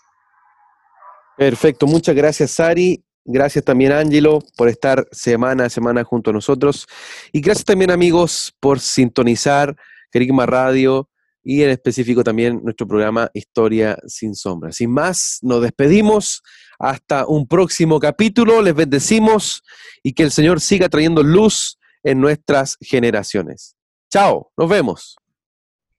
[1.38, 6.88] Perfecto, muchas gracias Sari, gracias también Ángelo por estar semana a semana junto a nosotros
[7.32, 9.76] y gracias también amigos por sintonizar
[10.12, 11.08] Kerigma Radio
[11.44, 14.72] y en específico también nuestro programa Historia sin Sombra.
[14.72, 16.42] Sin más, nos despedimos.
[16.80, 18.62] Hasta un próximo capítulo.
[18.62, 19.62] Les bendecimos
[20.02, 23.76] y que el Señor siga trayendo luz en nuestras generaciones.
[24.10, 25.16] Chao, nos vemos.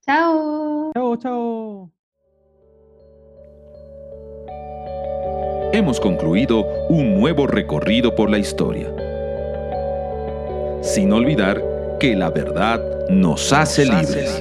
[0.05, 0.74] Chao.
[0.97, 1.91] Chao, chao.
[5.73, 8.95] Hemos concluido un nuevo recorrido por la historia.
[10.83, 11.61] Sin olvidar
[11.99, 12.81] que la verdad
[13.11, 14.41] nos hace libres.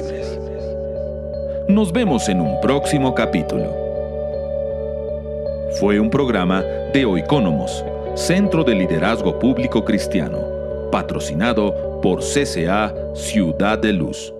[1.70, 3.76] Nos vemos en un próximo capítulo.
[5.80, 6.62] Fue un programa
[6.94, 7.84] de Oikónomos,
[8.14, 10.38] Centro de Liderazgo Público Cristiano,
[10.92, 14.32] patrocinado por CCA Ciudad de Luz.